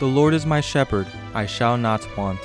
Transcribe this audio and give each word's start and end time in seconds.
The 0.00 0.06
Lord 0.06 0.32
is 0.32 0.46
my 0.46 0.62
shepherd, 0.62 1.06
I 1.34 1.44
shall 1.44 1.76
not 1.76 2.16
want. 2.16 2.40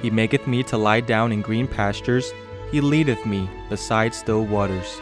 He 0.00 0.08
maketh 0.08 0.46
me 0.46 0.62
to 0.62 0.78
lie 0.78 1.00
down 1.00 1.30
in 1.30 1.42
green 1.42 1.68
pastures, 1.68 2.32
He 2.72 2.80
leadeth 2.80 3.26
me 3.26 3.50
beside 3.68 4.14
still 4.14 4.46
waters. 4.46 4.98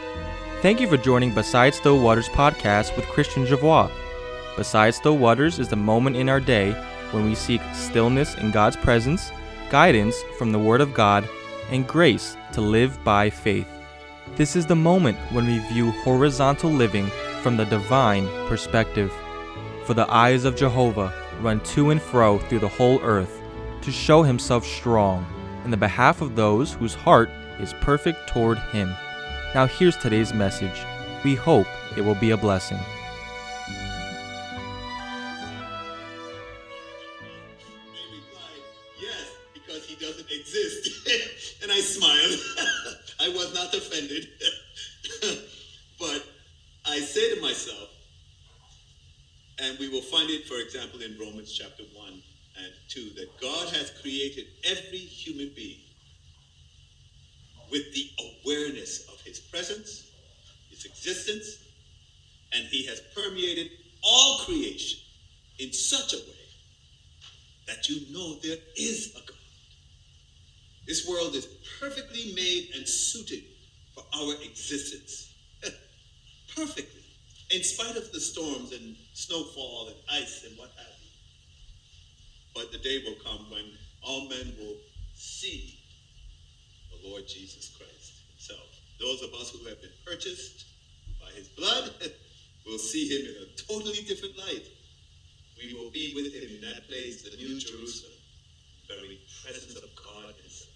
Thank 0.61 0.81
you 0.81 0.89
for 0.89 0.97
joining 0.97 1.33
Beside 1.33 1.73
Still 1.73 2.01
Waters 2.01 2.27
podcast 2.27 2.93
with 2.97 3.05
Christian 3.05 3.45
Javois. 3.45 3.89
Beside 4.57 4.93
Still 4.93 5.17
Waters 5.17 5.57
is 5.57 5.69
the 5.69 5.77
moment 5.77 6.17
in 6.17 6.27
our 6.27 6.41
day 6.41 6.73
when 7.11 7.23
we 7.23 7.33
seek 7.33 7.61
stillness 7.73 8.35
in 8.35 8.51
God's 8.51 8.75
presence, 8.75 9.31
guidance 9.69 10.21
from 10.37 10.51
the 10.51 10.59
Word 10.59 10.81
of 10.81 10.93
God, 10.93 11.25
and 11.71 11.87
grace 11.87 12.35
to 12.51 12.59
live 12.59 13.01
by 13.05 13.29
faith. 13.29 13.69
This 14.35 14.57
is 14.57 14.65
the 14.65 14.75
moment 14.75 15.17
when 15.31 15.47
we 15.47 15.59
view 15.69 15.91
horizontal 16.03 16.71
living 16.71 17.07
from 17.41 17.55
the 17.55 17.63
divine 17.63 18.27
perspective. 18.49 19.13
For 19.85 19.93
the 19.93 20.11
eyes 20.11 20.43
of 20.43 20.57
Jehovah 20.57 21.13
run 21.41 21.59
to 21.61 21.89
and 21.91 22.01
fro 22.01 22.39
through 22.39 22.59
the 22.59 22.67
whole 22.67 23.01
earth 23.01 23.41
to 23.81 23.91
show 23.91 24.23
himself 24.23 24.65
strong 24.65 25.25
in 25.63 25.71
the 25.71 25.77
behalf 25.77 26.21
of 26.21 26.35
those 26.35 26.73
whose 26.73 26.93
heart 26.93 27.29
is 27.59 27.73
perfect 27.81 28.27
toward 28.27 28.57
him. 28.57 28.89
Now, 29.53 29.65
here's 29.65 29.97
today's 29.97 30.33
message. 30.33 30.85
We 31.23 31.35
hope 31.35 31.67
it 31.95 32.01
will 32.01 32.15
be 32.15 32.31
a 32.31 32.37
blessing. 32.37 32.79
For 50.55 50.61
example, 50.61 51.01
in 51.01 51.17
Romans 51.19 51.51
chapter 51.51 51.83
1 51.93 52.07
and 52.07 52.73
2, 52.87 53.09
that 53.15 53.41
God 53.41 53.67
has 53.75 53.91
created 54.01 54.45
every 54.63 54.99
human 54.99 55.51
being 55.53 55.79
with 57.69 57.93
the 57.93 58.09
awareness 58.19 59.05
of 59.09 59.19
his 59.21 59.39
presence, 59.39 60.09
his 60.69 60.85
existence, 60.85 61.57
and 62.53 62.63
he 62.67 62.85
has 62.85 63.01
permeated 63.13 63.69
all 64.01 64.39
creation 64.45 64.99
in 65.59 65.73
such 65.73 66.13
a 66.13 66.17
way 66.17 66.47
that 67.67 67.89
you 67.89 68.13
know 68.13 68.35
there 68.35 68.57
is 68.77 69.11
a 69.15 69.27
God. 69.27 69.37
This 70.87 71.05
world 71.05 71.35
is 71.35 71.47
perfectly 71.81 72.31
made 72.33 72.69
and 72.75 72.87
suited 72.87 73.43
for 73.93 74.03
our 74.15 74.35
existence. 74.41 75.33
perfectly. 76.55 76.94
In 77.51 77.63
spite 77.63 77.95
of 77.95 78.11
the 78.11 78.19
storms 78.19 78.73
and 78.73 78.95
snowfall 79.13 79.87
and 79.87 79.95
ice 80.11 80.45
and 80.45 80.57
what 80.57 80.71
have 80.77 80.87
you. 80.87 81.09
But 82.55 82.71
the 82.71 82.79
day 82.79 83.03
will 83.05 83.17
come 83.23 83.49
when 83.51 83.65
all 84.01 84.27
men 84.27 84.53
will 84.59 84.77
see 85.15 85.77
the 86.91 87.07
Lord 87.07 87.27
Jesus 87.27 87.71
Christ 87.77 88.13
himself. 88.31 88.67
Those 88.99 89.21
of 89.21 89.33
us 89.35 89.51
who 89.51 89.67
have 89.69 89.79
been 89.79 89.91
purchased 90.05 90.65
by 91.21 91.29
his 91.37 91.47
blood 91.49 91.91
will 92.65 92.79
see 92.79 93.07
him 93.07 93.35
in 93.35 93.43
a 93.43 93.61
totally 93.61 94.03
different 94.07 94.37
light. 94.37 94.65
We 95.57 95.73
will 95.73 95.91
be 95.91 96.13
with 96.15 96.33
him 96.33 96.49
in 96.55 96.61
that 96.61 96.87
place, 96.87 97.21
the 97.21 97.37
New 97.37 97.59
Jerusalem, 97.59 98.13
the 98.87 98.95
very 98.95 99.19
presence 99.43 99.75
of 99.75 99.89
God 99.95 100.33
himself. 100.41 100.69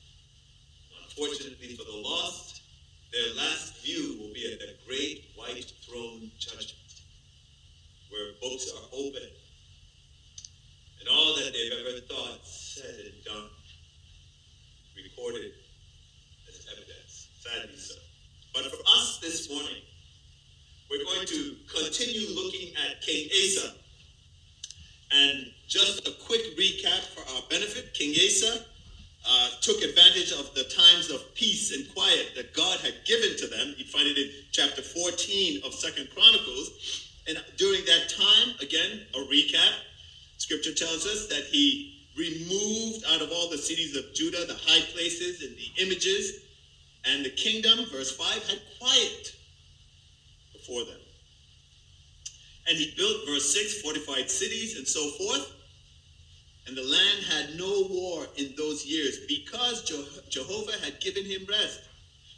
Unfortunately 1.03 1.75
for 1.75 1.83
the 1.83 1.97
lost, 1.97 2.58
their 3.11 3.35
last 3.35 3.83
view 3.83 4.17
will 4.19 4.33
be 4.33 4.51
at 4.51 4.59
the 4.59 4.75
great 4.87 5.25
white 5.35 5.71
throne 5.81 6.29
judgment, 6.37 7.01
where 8.09 8.33
books 8.41 8.71
are 8.71 8.87
open, 8.93 9.29
and 10.99 11.09
all 11.09 11.35
that 11.35 11.51
they've 11.53 11.71
ever 11.87 11.99
thought, 12.01 12.39
said, 12.43 12.95
and 13.05 13.23
done, 13.23 13.49
recorded 14.95 15.51
as 16.49 16.65
evidence. 16.71 17.29
Sadly 17.39 17.77
so. 17.77 17.95
But 18.53 18.65
for 18.65 18.81
us 18.97 19.19
this 19.21 19.49
morning, 19.49 19.81
we're 20.89 21.03
going 21.03 21.25
to 21.25 21.55
continue 21.73 22.27
looking 22.35 22.73
at 22.89 23.01
King 23.01 23.29
Asa. 23.31 23.73
And 25.11 25.51
just 25.67 26.07
a 26.07 26.11
quick 26.25 26.57
recap 26.57 27.01
for 27.15 27.21
our 27.35 27.41
benefit 27.49 27.93
King 27.93 28.13
Asa 28.15 28.65
uh, 29.27 29.49
took 29.61 29.81
advantage 29.81 30.31
of 30.31 30.53
the 30.55 30.63
times 30.63 31.09
of 31.09 31.33
peace 31.35 31.75
and 31.75 31.93
quiet 31.93 32.31
that 32.35 32.53
God 32.53 32.79
had 32.79 32.93
given 33.05 33.37
to 33.37 33.47
them. 33.47 33.75
You 33.77 33.85
find 33.85 34.07
it 34.07 34.17
in 34.17 34.29
chapter 34.51 34.81
14 34.81 35.61
of 35.65 35.73
Second 35.73 36.09
Chronicles. 36.13 37.07
And 37.27 37.37
during 37.57 37.85
that 37.85 38.09
time, 38.09 38.55
again, 38.61 39.01
a 39.13 39.19
recap, 39.19 39.73
scripture 40.37 40.73
tells 40.73 41.05
us 41.05 41.27
that 41.27 41.43
he 41.51 42.07
removed 42.17 43.05
out 43.09 43.21
of 43.21 43.31
all 43.31 43.49
the 43.49 43.57
cities 43.57 43.95
of 43.95 44.13
Judah 44.13 44.45
the 44.45 44.57
high 44.65 44.81
places 44.93 45.41
and 45.43 45.55
the 45.55 45.83
images, 45.83 46.41
and 47.05 47.23
the 47.23 47.29
kingdom, 47.29 47.85
verse 47.91 48.15
5, 48.15 48.27
had 48.49 48.59
quiet 48.79 49.35
before 50.51 50.83
them. 50.83 50.99
And 52.67 52.77
he 52.77 52.93
built, 52.97 53.25
verse 53.25 53.53
6, 53.53 53.81
fortified 53.81 54.29
cities 54.29 54.77
and 54.77 54.87
so 54.87 55.09
forth. 55.11 55.58
And 56.69 56.77
the 56.77 56.83
land 56.83 57.23
had 57.25 57.57
no 57.57 57.87
war 57.89 58.27
in 58.37 58.53
those 58.55 58.85
years 58.85 59.21
because 59.27 59.81
Je- 59.81 60.05
Jehovah 60.29 60.77
had 60.85 61.01
given 61.01 61.25
him 61.25 61.47
rest. 61.49 61.79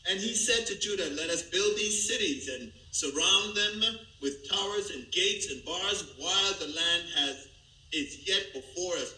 And 0.10 0.18
he 0.22 0.34
said 0.34 0.66
to 0.68 0.80
Judah, 0.80 1.10
Let 1.10 1.30
us 1.30 1.42
build 1.42 1.76
these 1.76 2.08
cities 2.08 2.48
and 2.48 2.72
surround 2.92 3.58
them 3.58 3.98
with 4.22 4.50
towers 4.50 4.92
and 4.92 5.12
gates 5.12 5.52
and 5.52 5.66
bars 5.66 6.14
while 6.18 6.54
the 6.60 6.68
land 6.68 7.04
has 7.18 7.50
is 7.92 8.26
yet 8.26 8.54
before 8.54 8.96
us. 8.96 9.14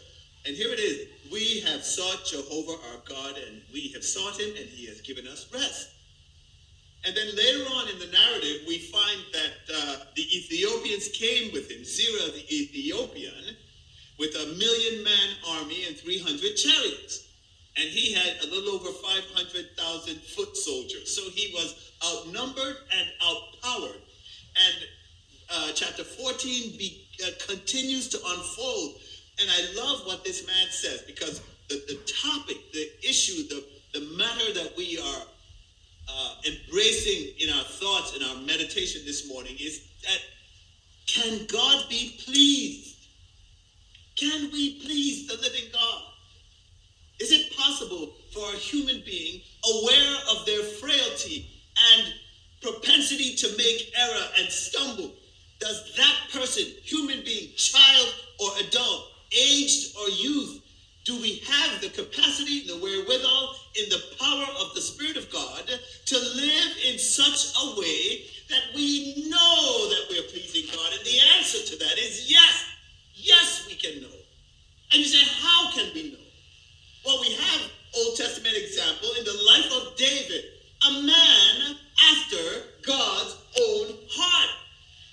And 0.47 0.55
here 0.55 0.73
it 0.73 0.79
is. 0.79 1.07
We 1.31 1.59
have 1.59 1.83
sought 1.83 2.25
Jehovah 2.25 2.81
our 2.89 3.01
God, 3.07 3.35
and 3.37 3.61
we 3.71 3.89
have 3.89 4.03
sought 4.03 4.39
him, 4.39 4.49
and 4.49 4.67
he 4.67 4.87
has 4.87 4.99
given 5.01 5.27
us 5.27 5.45
rest. 5.53 5.89
And 7.05 7.15
then 7.15 7.35
later 7.35 7.65
on 7.75 7.87
in 7.89 7.99
the 7.99 8.07
narrative, 8.07 8.61
we 8.67 8.79
find 8.79 9.19
that 9.31 9.75
uh, 9.75 9.95
the 10.15 10.23
Ethiopians 10.23 11.09
came 11.09 11.53
with 11.53 11.69
him, 11.69 11.85
Zerah 11.85 12.31
the 12.31 12.45
Ethiopian, 12.49 13.57
with 14.23 14.35
a 14.35 14.55
million 14.55 15.03
man 15.03 15.29
army 15.49 15.83
and 15.85 15.97
300 15.97 16.55
chariots. 16.55 17.27
And 17.75 17.89
he 17.89 18.13
had 18.13 18.41
a 18.41 18.47
little 18.47 18.75
over 18.75 18.89
500,000 18.89 20.15
foot 20.21 20.55
soldiers. 20.55 21.13
So 21.13 21.29
he 21.31 21.53
was 21.53 21.91
outnumbered 22.05 22.77
and 22.97 23.07
outpowered. 23.21 23.99
And 23.99 24.75
uh, 25.51 25.71
chapter 25.75 26.05
14 26.05 26.77
be, 26.77 27.05
uh, 27.25 27.31
continues 27.45 28.07
to 28.09 28.17
unfold. 28.17 28.95
And 29.41 29.49
I 29.49 29.81
love 29.81 30.05
what 30.05 30.23
this 30.23 30.47
man 30.47 30.67
says 30.69 31.01
because 31.01 31.41
the, 31.67 31.83
the 31.89 31.99
topic, 32.23 32.71
the 32.71 32.87
issue, 33.03 33.45
the, 33.49 33.65
the 33.93 34.05
matter 34.15 34.53
that 34.53 34.73
we 34.77 34.99
are 34.99 35.23
uh, 36.07 36.35
embracing 36.45 37.33
in 37.41 37.49
our 37.49 37.63
thoughts, 37.65 38.15
in 38.15 38.23
our 38.23 38.37
meditation 38.37 39.01
this 39.05 39.27
morning 39.27 39.57
is 39.59 39.81
that 40.03 40.19
can 41.07 41.45
God 41.47 41.89
be 41.89 42.15
pleased? 42.23 42.92
Can 44.15 44.51
we 44.51 44.79
please 44.81 45.27
the 45.27 45.37
living 45.37 45.69
God? 45.71 46.01
Is 47.19 47.31
it 47.31 47.55
possible 47.57 48.13
for 48.33 48.53
a 48.53 48.57
human 48.57 49.01
being 49.05 49.41
aware 49.65 50.17
of 50.31 50.45
their 50.45 50.63
frailty 50.63 51.47
and 51.93 52.13
propensity 52.61 53.35
to 53.35 53.57
make 53.57 53.93
error 53.97 54.27
and 54.39 54.49
stumble? 54.49 55.13
Does 55.59 55.95
that 55.95 56.15
person, 56.31 56.65
human 56.83 57.23
being, 57.23 57.49
child 57.55 58.13
or 58.39 58.49
adult, 58.67 59.07
aged 59.31 59.95
or 59.97 60.09
youth, 60.09 60.61
do 61.05 61.19
we 61.19 61.41
have 61.47 61.81
the 61.81 61.89
capacity, 61.89 62.65
the 62.65 62.77
wherewithal, 62.77 63.55
in 63.75 63.89
the 63.89 64.01
power 64.19 64.45
of 64.61 64.73
the 64.73 64.81
Spirit 64.81 65.17
of 65.17 65.29
God 65.31 65.63
to 66.05 66.15
live 66.17 66.77
in 66.85 66.97
such 66.97 67.53
a 67.61 67.79
way 67.79 68.25
that 68.49 68.75
we 68.75 69.25
know 69.27 69.89
that 69.89 70.05
we're 70.09 70.29
pleasing 70.29 70.69
God? 70.73 70.93
And 70.93 71.05
the 71.05 71.19
answer 71.37 71.59
to 71.59 71.79
that 71.79 71.97
is 71.97 72.31
yes. 72.31 72.72
Yes, 73.23 73.65
we 73.67 73.75
can 73.75 74.01
know. 74.01 74.17
And 74.91 74.99
you 74.99 75.05
say, 75.05 75.25
how 75.39 75.71
can 75.71 75.93
we 75.95 76.11
know? 76.11 76.19
Well, 77.05 77.21
we 77.21 77.33
have 77.33 77.71
Old 77.97 78.17
Testament 78.17 78.53
example 78.57 79.09
in 79.17 79.23
the 79.23 79.39
life 79.47 79.71
of 79.71 79.95
David, 79.95 80.43
a 80.89 80.91
man 81.03 81.77
after 82.11 82.67
God's 82.85 83.37
own 83.61 83.95
heart. 84.11 84.49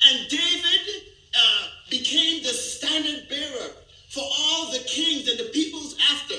And 0.09 0.29
David 0.29 1.03
uh, 1.37 1.67
became 1.89 2.43
the 2.43 2.49
standard 2.49 3.29
bearer 3.29 3.71
for 4.09 4.25
all 4.25 4.73
the 4.73 4.81
kings 4.81 5.29
and 5.29 5.39
the 5.39 5.51
peoples 5.53 5.97
after. 6.11 6.35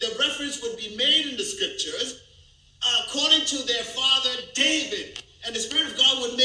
The 0.00 0.14
reference 0.20 0.60
would 0.62 0.76
be 0.76 0.94
made 0.94 1.26
in 1.26 1.38
the 1.38 1.44
scriptures 1.44 2.20
uh, 2.86 3.02
according 3.08 3.46
to 3.46 3.66
their 3.66 3.84
father 3.84 4.30
David. 4.52 5.22
And 5.46 5.56
the 5.56 5.60
Spirit 5.60 5.92
of 5.92 5.96
God 5.96 6.20
would 6.20 6.36
make 6.36 6.43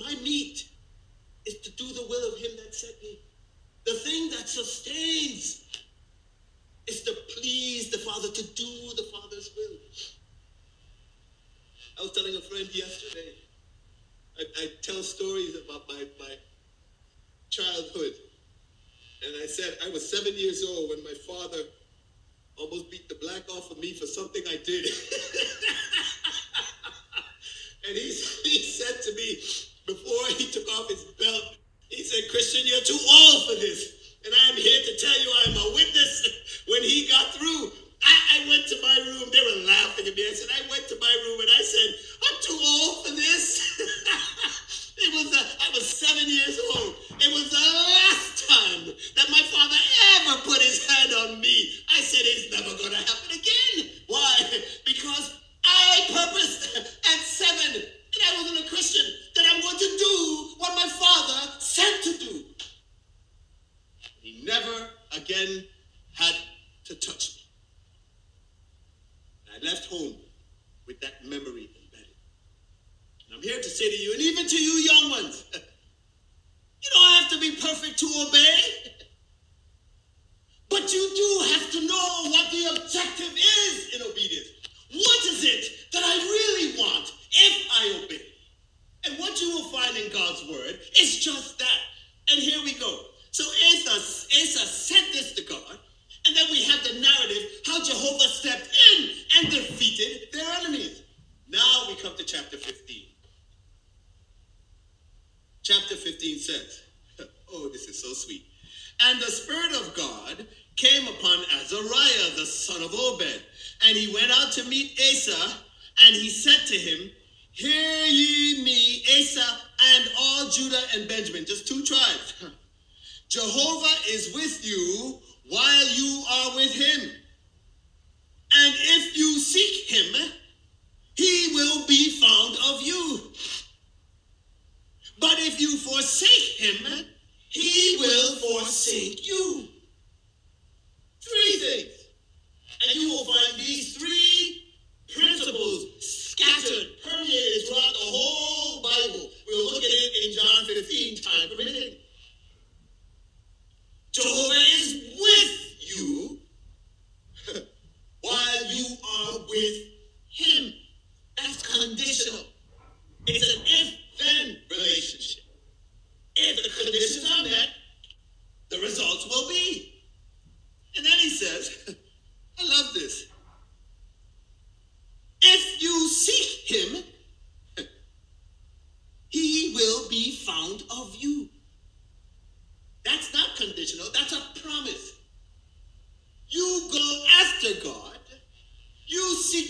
My 0.00 0.14
meat 0.22 0.68
is 1.46 1.58
to 1.60 1.70
do 1.72 1.86
the 1.92 2.06
will 2.08 2.32
of 2.32 2.38
him 2.40 2.52
that 2.56 2.74
sent 2.74 3.00
me. 3.02 3.20
The 3.86 3.94
thing 3.94 4.30
that 4.30 4.48
sustains 4.48 5.62
is 6.86 7.02
to 7.02 7.14
please 7.36 7.90
the 7.90 7.98
Father, 7.98 8.28
to 8.28 8.42
do 8.54 8.90
the 8.96 9.06
Father's 9.12 9.50
will. 9.56 9.78
I 11.98 12.02
was 12.02 12.12
telling 12.12 12.36
a 12.36 12.40
friend 12.40 12.68
yesterday, 12.74 13.34
I, 14.38 14.44
I 14.62 14.68
tell 14.82 15.02
stories 15.02 15.56
about 15.56 15.82
my, 15.88 16.04
my 16.18 16.34
childhood. 17.50 18.14
And 19.26 19.34
I 19.42 19.46
said, 19.46 19.78
I 19.86 19.90
was 19.90 20.08
seven 20.10 20.34
years 20.36 20.64
old 20.68 20.90
when 20.90 21.04
my 21.04 21.14
father 21.26 21.58
almost 22.58 22.90
beat 22.90 23.08
the 23.08 23.16
black 23.16 23.42
off 23.50 23.70
of 23.70 23.78
me 23.78 23.94
for 23.94 24.06
something 24.06 24.42
I 24.48 24.58
did. 24.64 24.86
здесь. 33.56 33.93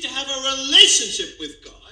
to 0.02 0.08
have 0.08 0.28
a 0.28 0.56
relationship 0.56 1.38
with 1.38 1.64
God. 1.64 1.83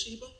Sheba? 0.00 0.39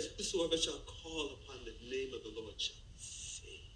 says, 0.00 0.10
Whosoever 0.16 0.56
shall 0.56 0.78
call 0.86 1.38
upon 1.42 1.64
the 1.64 1.74
name 1.90 2.12
of 2.14 2.22
the 2.22 2.32
Lord 2.40 2.54
shall 2.60 2.76
be 2.76 2.98
saved. 2.98 3.74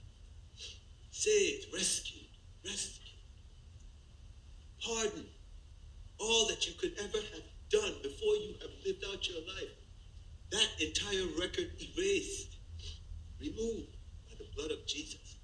Saved, 1.10 1.66
rescued, 1.74 2.30
rescued. 2.64 3.16
Pardon 4.84 5.26
all 6.18 6.46
that 6.48 6.66
you 6.66 6.74
could 6.74 6.92
ever 6.98 7.18
have 7.18 7.46
done 7.70 7.94
before 8.02 8.34
you 8.36 8.54
have 8.60 8.70
lived 8.86 9.04
out 9.10 9.28
your 9.28 9.40
life. 9.42 9.74
That 10.50 10.68
entire 10.80 11.26
record 11.40 11.70
erased, 11.80 12.56
removed 13.40 13.96
by 14.28 14.34
the 14.38 14.46
blood 14.54 14.70
of 14.70 14.86
Jesus. 14.86 15.36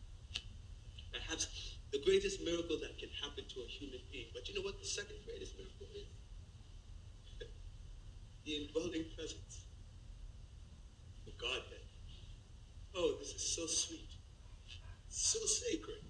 Perhaps 1.13 1.49
the 1.91 2.03
greatest 2.05 2.43
miracle 2.45 2.79
that 2.83 2.99
can 2.99 3.09
happen 3.23 3.45
to 3.49 3.61
a 3.61 3.67
human 3.67 4.01
being. 4.13 4.27
But 4.35 4.49
you 4.49 4.55
know 4.55 4.61
what 4.61 4.79
the 4.79 4.87
second 4.87 5.17
greatest 5.25 5.57
miracle 5.57 5.87
is? 5.97 6.07
the 8.45 8.53
indwelling 8.53 9.07
presence 9.17 9.48
Godhead. 11.41 11.87
Oh, 12.95 13.15
this 13.19 13.33
is 13.35 13.43
so 13.43 13.67
sweet, 13.67 14.11
so 15.09 15.39
sacred. 15.47 16.03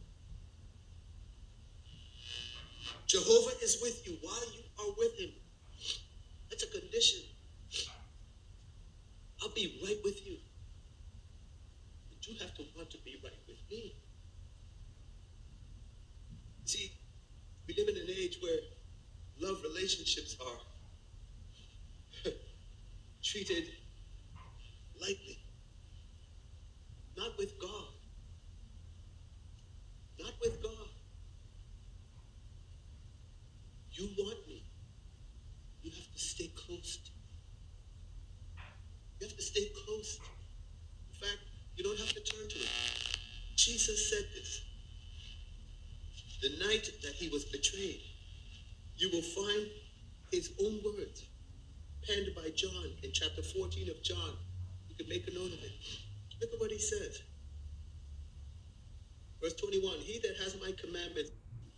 Jehovah 3.07 3.57
is 3.63 3.81
with 3.83 4.07
you 4.07 4.19
while 4.23 4.53
you 4.55 4.63
are 4.79 4.95
with 4.99 5.19
him. 5.19 5.31
That's 6.51 6.63
a 6.63 6.67
condition. 6.67 7.21
I'll 9.43 9.55
be 9.55 9.81
right 9.85 9.99
with 10.05 10.27
you. 10.27 10.37
But 12.11 12.27
you 12.27 12.39
have 12.41 12.55
to 12.57 12.65
want 12.77 12.91
to 12.91 12.99
be 12.99 13.21
right 13.23 13.33
with 13.47 13.59
me. 13.71 13.95
See, 16.65 16.93
we 17.67 17.75
live 17.79 17.89
in 17.89 17.97
an 17.97 18.09
age 18.09 18.39
where 18.43 18.59
love 19.41 19.63
relationships 19.63 20.37
are 20.41 22.31
treated 23.23 23.69
lightly. 25.01 25.39
Not 27.17 27.37
with 27.39 27.59
God. 27.61 27.93
Not 30.21 30.33
with 30.41 30.63
God. 30.63 30.89
You 33.93 34.09
want 34.19 34.47
me. 34.47 34.63
You 35.83 35.91
have 35.91 36.13
to 36.13 36.19
stay 36.19 36.51
close 36.55 36.99
to 36.99 37.11
me. 37.11 38.63
You 39.21 39.27
have 39.27 39.37
to 39.37 39.43
stay 39.43 39.69
close 39.85 40.17
to 40.17 40.23
me. 40.23 40.29
In 41.13 41.27
fact, 41.27 41.43
you 41.77 41.85
don't 41.85 41.99
have 41.99 42.13
to 42.13 42.21
turn 42.21 42.49
to 42.49 42.59
it. 42.59 42.69
Jesus 43.57 44.11
said 44.11 44.25
this. 44.35 44.63
The 46.43 46.65
night 46.67 46.89
that 47.03 47.15
he 47.15 47.29
was 47.29 47.45
betrayed, 47.45 48.01
you 48.97 49.11
will 49.13 49.23
find 49.23 49.67
his 50.31 50.53
own 50.63 50.81
words 50.85 51.25
penned 52.07 52.29
by 52.37 52.51
John 52.55 52.93
in 53.03 53.11
chapter 53.13 53.43
14 53.43 53.91
of 53.91 54.03
John 54.03 54.37
could 54.99 55.09
make 55.09 55.27
of 55.29 55.35
it. 55.63 55.73
Look 56.41 56.53
at 56.53 56.61
what 56.61 56.71
he 56.71 56.79
says. 56.79 57.23
Verse 59.41 59.55
21 59.55 59.99
He 60.01 60.19
that 60.19 60.37
has 60.43 60.57
my 60.61 60.73
commandments, 60.73 61.31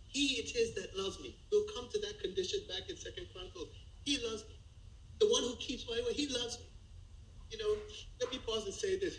he 0.07 0.39
it 0.41 0.55
is 0.55 0.73
that 0.75 0.97
loves 0.97 1.19
me. 1.19 1.35
We'll 1.51 1.65
come 1.75 1.87
to 1.93 1.99
that 1.99 2.19
condition 2.19 2.61
back 2.67 2.89
in 2.89 2.97
Second 2.97 3.27
Chronicles. 3.33 3.69
He 4.03 4.17
loves 4.17 4.43
me. 4.49 4.55
The 5.19 5.27
one 5.27 5.43
who 5.43 5.55
keeps 5.57 5.85
my 5.87 6.01
way. 6.05 6.13
he 6.13 6.27
loves 6.27 6.57
me. 6.59 6.65
You 7.51 7.59
know, 7.59 7.77
let 8.19 8.31
me 8.31 8.39
pause 8.39 8.65
and 8.65 8.73
say 8.73 8.97
this. 8.97 9.17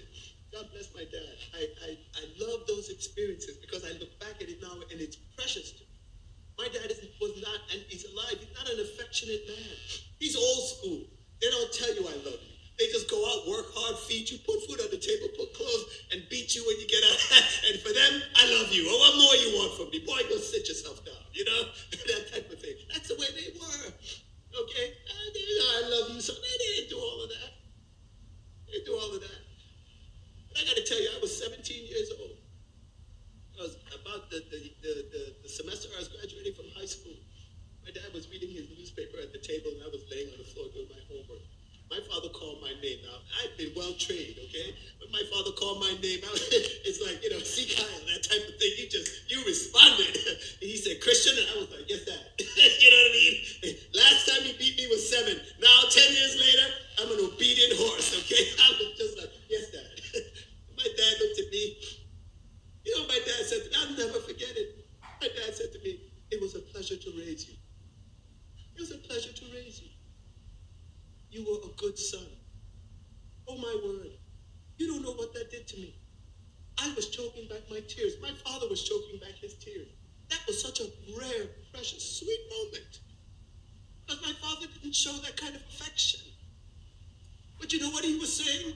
what 88.02 88.10
he 88.10 88.18
was 88.18 88.32
saying? 88.32 88.74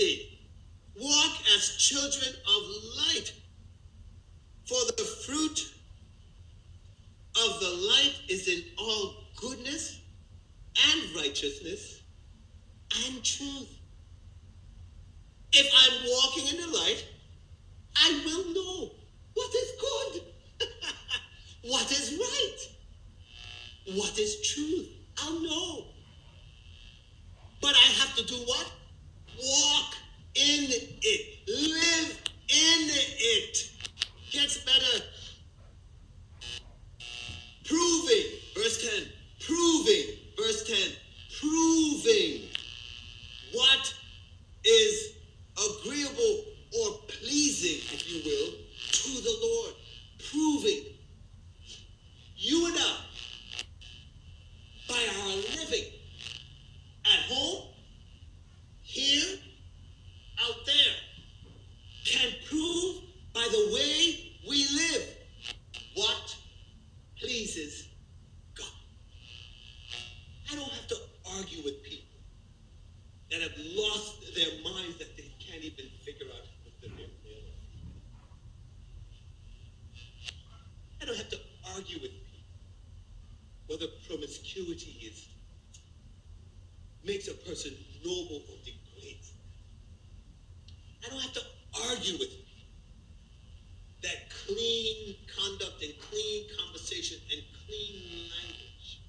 aid 0.00 0.29
promiscuity 84.30 84.96
is 85.06 85.28
makes 87.04 87.28
a 87.28 87.34
person 87.34 87.72
noble 88.04 88.36
or 88.36 88.56
degrade. 88.64 89.18
I 91.04 91.10
don't 91.10 91.20
have 91.20 91.32
to 91.32 91.42
argue 91.90 92.12
with 92.18 92.30
you 92.30 92.44
that 94.02 94.30
clean 94.46 95.16
conduct 95.36 95.82
and 95.82 95.92
clean 96.10 96.44
conversation 96.58 97.18
and 97.32 97.42
clean 97.66 98.30
language 98.30 99.00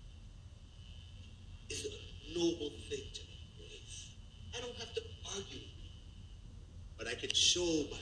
is 1.69 1.85
a 1.85 2.39
noble 2.39 2.71
thing 2.89 3.03
to 3.13 3.21
embrace. 3.21 4.09
I 4.57 4.61
don't 4.61 4.75
have 4.77 4.93
to 4.95 5.01
argue, 5.35 5.67
but 6.97 7.07
I 7.07 7.13
can 7.13 7.33
show 7.33 7.85
by 7.91 8.00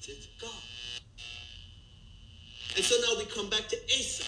created 0.00 0.28
God. 0.40 0.50
And 2.76 2.84
so 2.84 2.96
now 3.06 3.18
we 3.18 3.24
come 3.26 3.50
back 3.50 3.68
to 3.68 3.76
Asa. 3.98 4.24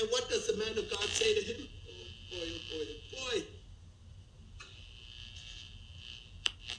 And 0.00 0.08
what 0.10 0.28
does 0.28 0.46
the 0.46 0.56
man 0.56 0.78
of 0.78 0.90
God 0.90 1.04
say 1.04 1.34
to 1.34 1.40
him? 1.40 1.68
Oh 1.86 2.00
boy, 2.30 2.46
oh 2.46 2.60
boy, 2.70 2.84
oh 2.90 3.36
boy. 3.36 3.44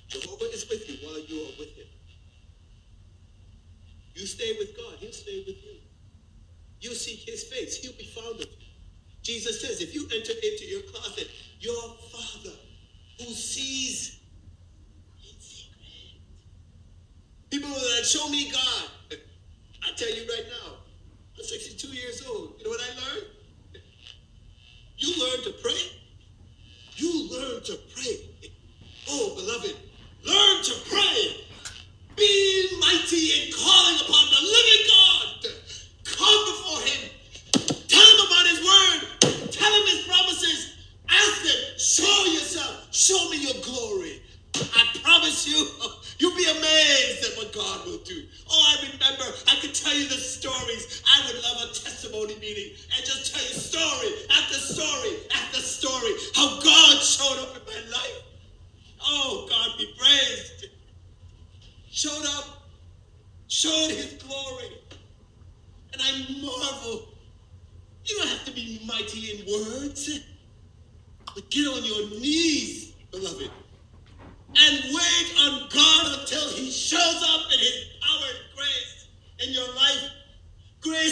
Jehovah 0.08 0.52
is 0.54 0.67
with 0.69 0.89
you 0.89 1.08
while 1.08 1.19
you 1.19 1.41
are 1.43 1.56
with 1.60 1.75
him. 1.75 1.86
You 4.15 4.25
stay 4.25 4.56
with 4.58 4.75
God, 4.75 4.95
he'll 4.99 5.12
stay 5.12 5.43
with 5.45 5.63
you. 5.63 5.80
You 6.82 6.95
seek 6.95 7.19
his 7.19 7.43
face, 7.43 7.78
he'll 7.78 7.93
be 7.93 8.06
found 8.06 8.36
of 8.36 8.47
you. 8.47 8.67
Jesus 9.21 9.62
says, 9.62 9.82
if 9.82 9.93
you 9.93 10.06
enter 10.06 10.34
into 10.34 10.65
your 10.65 10.82
closet 10.91 11.29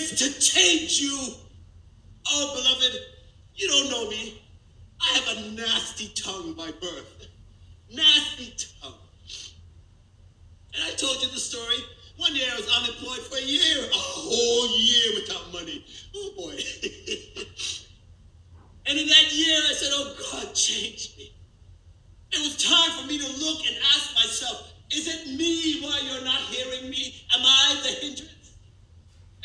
to 0.09 0.39
change 0.39 0.99
you. 0.99 1.17
Oh, 2.29 2.53
beloved, 2.55 2.97
you 3.55 3.67
don't 3.67 3.89
know 3.89 4.09
me. 4.09 4.41
I 5.01 5.05
have 5.17 5.37
a 5.37 5.41
nasty 5.51 6.09
tongue 6.15 6.53
by 6.53 6.71
birth. 6.81 7.27
Nasty 7.93 8.53
tongue. 8.81 8.93
And 10.73 10.83
I 10.85 10.91
told 10.95 11.21
you 11.21 11.29
the 11.29 11.39
story. 11.39 11.77
One 12.17 12.33
day 12.33 12.47
I 12.51 12.55
was 12.55 12.67
unemployed 12.69 13.19
for 13.19 13.37
a 13.37 13.41
year, 13.41 13.83
a 13.83 13.93
whole 13.93 14.79
year 14.79 15.21
without 15.21 15.53
money. 15.53 15.85
Oh 16.15 16.33
boy. 16.35 16.51
and 18.87 18.97
in 18.97 19.07
that 19.07 19.33
year 19.33 19.59
I 19.69 19.73
said, 19.73 19.91
Oh 19.93 20.15
God, 20.31 20.53
change 20.55 21.15
me. 21.17 21.33
It 22.31 22.39
was 22.39 22.57
time 22.63 22.91
for 22.99 23.07
me 23.07 23.17
to 23.19 23.27
look 23.39 23.65
and 23.67 23.77
ask 23.95 24.15
myself, 24.15 24.73
is 24.91 25.07
it 25.07 25.37
me 25.37 25.81
why 25.81 25.99
you're 26.05 26.23
not 26.23 26.41
hearing 26.41 26.89
me? 26.89 27.23
Am 27.33 27.41
I 27.43 27.79
the 27.83 27.89
hindrance? 27.89 28.36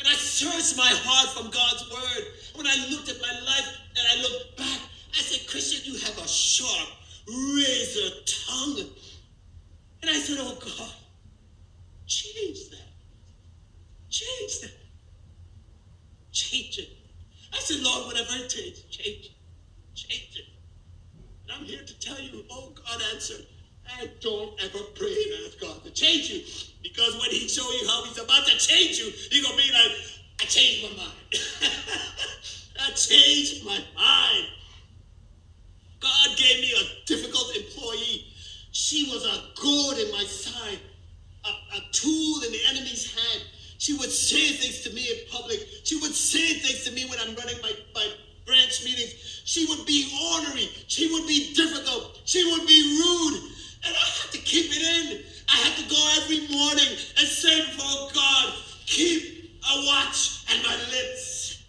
And 0.03 0.11
I 0.11 0.15
searched 0.15 0.75
my 0.75 0.91
heart 0.91 1.29
from 1.29 1.49
God's 1.49 1.89
word. 1.89 2.33
When 2.55 2.67
I 2.67 2.75
looked 2.91 3.07
at 3.07 3.21
my 3.21 3.39
life 3.45 3.77
and 3.95 4.05
I 4.11 4.21
looked 4.21 4.57
back, 4.57 4.81
I 5.13 5.21
said, 5.21 5.47
Christian, 5.49 5.93
you 5.93 5.97
have 5.97 6.17
a 6.17 6.27
sharp 6.27 6.89
razor 7.25 8.09
tongue. 8.25 8.89
And 10.01 10.11
I 10.11 10.15
said, 10.15 10.39
Oh 10.41 10.57
God, 10.59 10.91
change 12.05 12.69
that. 12.71 12.91
Change 14.09 14.59
that. 14.59 14.71
Change 16.33 16.79
it. 16.79 16.89
I 17.53 17.59
said, 17.59 17.79
Lord, 17.79 18.07
whatever 18.07 18.43
it 18.43 18.49
takes, 18.49 18.81
change 18.81 19.27
it. 19.27 19.31
Change 19.95 20.35
it. 20.35 20.45
And 21.43 21.51
I'm 21.53 21.63
here 21.63 21.85
to 21.85 21.99
tell 22.01 22.19
you, 22.19 22.43
oh 22.51 22.73
God 22.75 23.01
answered. 23.13 23.45
I 23.87 24.09
don't 24.19 24.61
ever 24.63 24.79
pray 24.95 25.15
and 25.31 25.47
ask 25.47 25.61
God 25.61 25.81
to 25.85 25.91
change 25.91 26.29
you. 26.29 26.72
Because 26.83 27.13
when 27.13 27.31
he 27.31 27.47
show 27.47 27.63
you 27.71 27.87
how 27.87 28.03
he's 28.03 28.19
about 28.19 28.45
to 28.45 28.57
change 28.57 28.99
you, 28.99 29.11
you're 29.31 29.43
gonna 29.43 29.57
be 29.57 29.71
like, 29.71 29.91
I 30.41 30.45
changed 30.45 30.83
my 30.83 31.03
mind. 31.03 31.17
I 32.79 32.91
changed 32.91 33.65
my 33.65 33.79
mind. 33.95 34.47
God 36.01 36.37
gave 36.37 36.59
me 36.59 36.73
a 36.73 37.05
difficult 37.07 37.55
employee. 37.55 38.27
She 38.71 39.05
was 39.05 39.23
a 39.23 39.61
gourd 39.61 39.97
in 39.97 40.11
my 40.11 40.23
side, 40.25 40.79
a, 41.45 41.49
a 41.77 41.81
tool 41.93 42.43
in 42.43 42.51
the 42.51 42.59
enemy's 42.69 43.13
hand. 43.15 43.43
She 43.77 43.93
would 43.93 44.11
say 44.11 44.51
things 44.51 44.81
to 44.81 44.93
me 44.93 45.01
in 45.01 45.29
public. 45.31 45.59
She 45.83 45.97
would 45.97 46.13
say 46.13 46.55
things 46.55 46.83
to 46.85 46.91
me 46.91 47.05
when 47.05 47.19
I'm 47.19 47.35
running 47.35 47.61
my, 47.61 47.71
my 47.95 48.07
branch 48.45 48.83
meetings. 48.83 49.41
She 49.45 49.65
would 49.67 49.85
be 49.85 50.11
ornery. 50.33 50.69
She 50.87 51.11
would 51.11 51.27
be 51.27 51.53
difficult. 51.53 52.19
She 52.25 52.43
would 52.51 52.67
be 52.67 52.99
rude. 52.99 53.51
And 53.85 53.95
I 53.95 54.05
had 54.21 54.31
to 54.31 54.37
keep 54.39 54.71
it 54.71 54.81
in. 54.81 55.23
I 55.49 55.55
had 55.57 55.77
to 55.77 55.89
go 55.89 56.13
every 56.21 56.47
morning 56.55 56.87
and 57.17 57.27
say 57.27 57.65
before 57.65 58.09
God, 58.13 58.53
keep 58.85 59.61
a 59.71 59.85
watch 59.85 60.45
on 60.51 60.63
my 60.63 60.75
lips. 60.91 61.63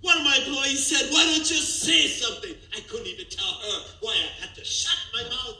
One 0.00 0.18
of 0.18 0.24
my 0.24 0.36
employees 0.36 0.86
said, 0.86 1.10
Why 1.12 1.24
don't 1.24 1.38
you 1.38 1.56
say 1.56 2.06
something? 2.06 2.54
I 2.76 2.80
couldn't 2.88 3.06
even 3.06 3.26
tell 3.28 3.46
her 3.46 3.82
why 4.00 4.12
I 4.12 4.46
had 4.46 4.54
to 4.54 4.64
shut 4.64 4.96
my 5.12 5.22
mouth. 5.22 5.56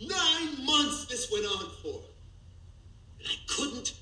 Nine 0.00 0.64
months 0.64 1.06
this 1.06 1.30
went 1.30 1.44
on 1.46 1.70
for. 1.82 2.00
And 3.18 3.28
I 3.28 3.36
couldn't, 3.48 3.94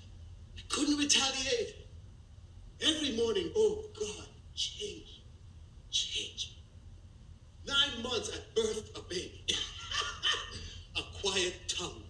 I 0.57 0.61
couldn't 0.69 0.99
retaliate. 0.99 1.75
Every 2.81 3.17
morning, 3.17 3.51
oh 3.57 3.85
God, 3.99 4.27
change, 4.55 5.23
change. 5.91 6.57
Nine 7.67 8.03
months, 8.03 8.31
I 8.33 8.39
birthed 8.59 8.97
a 8.97 9.03
baby. 9.09 9.45
a 10.97 11.03
quiet 11.21 11.55
tongue. 11.67 12.03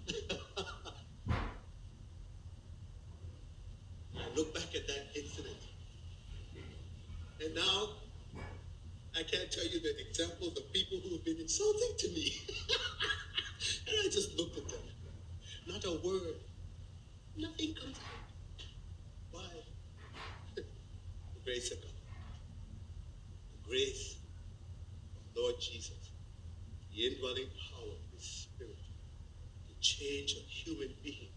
I 4.14 4.22
look 4.36 4.54
back 4.54 4.74
at 4.74 4.86
that 4.86 5.06
incident. 5.14 5.56
And 7.42 7.54
now, 7.54 7.88
I 9.14 9.22
can't 9.22 9.50
tell 9.50 9.64
you 9.64 9.80
the 9.80 9.98
examples 10.08 10.58
of 10.58 10.70
people 10.74 10.98
who 10.98 11.10
have 11.12 11.24
been 11.24 11.38
insulting 11.38 11.92
to 11.98 12.08
me. 12.08 12.34
and 13.88 13.96
I 14.04 14.08
just 14.10 14.36
looked 14.38 14.58
at 14.58 14.68
them. 14.68 14.80
Not 15.66 15.84
a 15.86 15.92
word. 16.06 16.36
Nothing 17.38 17.74
comes 17.74 17.96
out. 17.98 18.64
Why? 19.30 19.42
the 20.54 20.64
grace 21.44 21.70
of 21.72 21.80
God. 21.80 21.90
The 23.52 23.68
grace 23.70 24.16
Lord 25.36 25.60
Jesus, 25.60 26.10
the 26.94 27.06
indwelling 27.06 27.48
power 27.70 27.90
of 27.92 28.18
His 28.18 28.24
Spirit, 28.24 28.78
to 29.68 29.74
change 29.80 30.32
a 30.32 30.40
human 30.40 30.88
being 31.04 31.28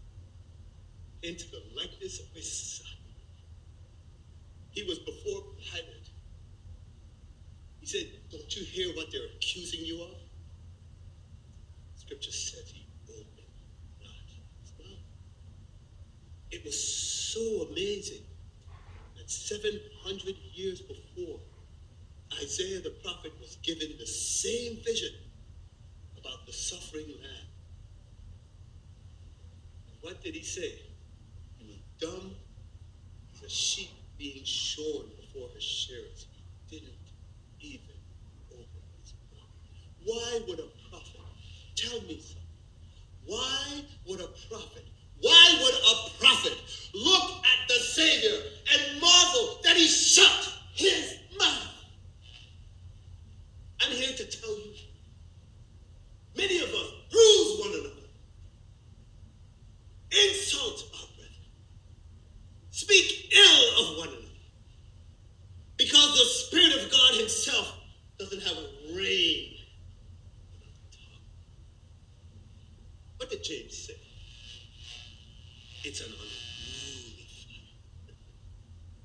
into 1.22 1.50
the 1.50 1.62
likeness 1.76 2.18
of 2.20 2.26
His 2.34 2.50
Son. 2.50 2.86
He 4.70 4.84
was 4.84 4.98
before 5.00 5.42
Pilate. 5.58 6.08
He 7.80 7.86
said, 7.86 8.06
Don't 8.30 8.56
you 8.56 8.64
hear 8.64 8.94
what 8.96 9.12
they're 9.12 9.26
accusing 9.36 9.84
you 9.84 10.02
of? 10.02 10.14
Scripture 11.96 12.32
says 12.32 12.72
he 12.72 12.86
opened 13.08 13.26
not 14.00 14.10
his 14.62 14.72
mouth. 14.78 14.98
It 16.50 16.64
was 16.64 16.82
so 16.82 17.68
amazing 17.70 18.22
that 19.16 19.30
700 19.30 20.34
years 20.54 20.80
before, 20.80 21.40
Isaiah 22.42 22.80
the 22.80 22.94
prophet 23.02 23.32
was 23.40 23.56
given 23.62 23.88
the 23.98 24.06
same 24.06 24.78
vision 24.84 25.12
about 26.18 26.46
the 26.46 26.52
suffering 26.52 27.06
lamb. 27.08 27.48
What 30.00 30.22
did 30.22 30.34
he 30.34 30.42
say? 30.42 30.80
He 31.58 31.66
was 31.66 31.78
dumb 32.00 32.32
as 33.34 33.42
a 33.42 33.48
sheep 33.48 33.90
being 34.18 34.44
shorn 34.44 35.06
before 35.20 35.48
his 35.54 35.62
shearers. 35.62 36.26
He 36.68 36.78
didn't 36.78 36.94
even 37.60 37.96
open 38.52 38.82
his 39.02 39.12
mouth. 39.32 39.48
Why 40.04 40.40
would 40.48 40.60
a 40.60 40.68
prophet 40.88 41.20
tell 41.90 42.02
me 42.02 42.20
something? 42.20 42.42
Why 43.26 43.84
would 44.08 44.20
a 44.20 44.28
prophet, 44.48 44.84
why 45.22 45.58
would 45.62 45.74
a 45.74 46.24
prophet 46.24 46.56
look 46.94 47.30
at 47.44 47.68
the 47.68 47.74
Savior 47.74 48.38
and 48.72 49.00
marvel 49.00 49.58
that 49.64 49.76
he 49.76 49.88
shut 49.88 50.52
his 50.74 51.16
mouth? 51.38 51.68
I'm 53.82 53.92
here 53.92 54.14
to 54.16 54.26
tell 54.26 54.50
you. 54.58 54.74
Many 56.36 56.58
of 56.58 56.70
us 56.70 56.92
bruise 57.10 57.60
one 57.60 57.80
another, 57.80 58.08
insult 60.28 60.84
our 60.94 61.08
brethren, 61.16 61.46
speak 62.70 63.32
ill 63.36 63.82
of 63.84 63.98
one 63.98 64.08
another, 64.08 64.24
because 65.78 66.12
the 66.18 66.26
Spirit 66.26 66.84
of 66.84 66.90
God 66.92 67.14
Himself 67.16 67.74
doesn't 68.18 68.42
have 68.42 68.56
a 68.58 68.96
rein 68.96 69.54
on 70.54 70.60
our 70.62 70.74
tongue. 70.92 71.22
What 73.18 73.30
did 73.30 73.44
James 73.44 73.76
say? 73.76 73.94
It's 75.84 76.00
an 76.00 76.08
unruly 76.12 77.26
fire. 77.46 78.16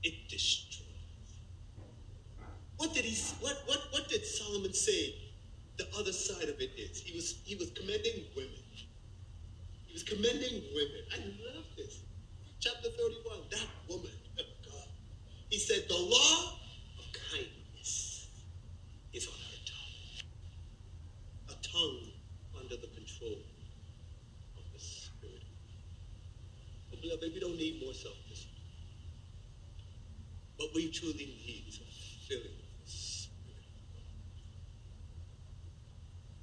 It 0.04 0.30
destroys. 0.30 0.82
What 2.78 2.94
did 2.94 3.06
he 3.06 3.16
what 3.42 3.62
what 3.68 3.82
what 3.92 4.10
did 4.10 4.26
Solomon 4.26 4.74
say? 4.74 5.16
The 5.78 5.88
other 6.00 6.14
side 6.14 6.50
of 6.50 6.60
it 6.62 6.72
is 6.78 7.02
he 7.02 7.16
was 7.16 7.38
he 7.46 7.56
was 7.56 7.72
commending 7.72 8.26
women. 8.36 8.52
He 9.88 9.94
was 9.94 10.04
commending 10.04 10.64
women. 10.76 11.02
I 11.14 11.18
love 11.56 11.66
this. 11.78 12.02
Chapter 12.62 12.90
31, 12.90 13.40
that 13.52 13.68
woman 13.90 14.12
of 14.40 14.46
God. 14.66 14.88
He 15.50 15.60
said, 15.60 15.86
the 15.90 15.96
law 15.98 16.60
of 17.00 17.06
kindness 17.32 18.28
is 19.14 19.28
on 19.28 19.34
her 19.34 19.60
tongue. 19.66 20.30
A 21.50 21.68
tongue 21.68 22.12
under 22.60 22.78
the 22.78 22.88
control 22.88 23.40
of 24.58 24.64
the 24.74 24.80
Spirit. 24.80 25.44
Oh, 26.94 26.98
beloved, 27.02 27.32
we 27.34 27.40
need 27.58 27.82
more 27.84 27.94
self-discipline. 27.94 28.52
What 30.58 30.70
we 30.74 30.92
truly 30.92 31.38
need 31.46 31.66
is 31.68 31.80
a 31.80 32.28
filling 32.28 32.56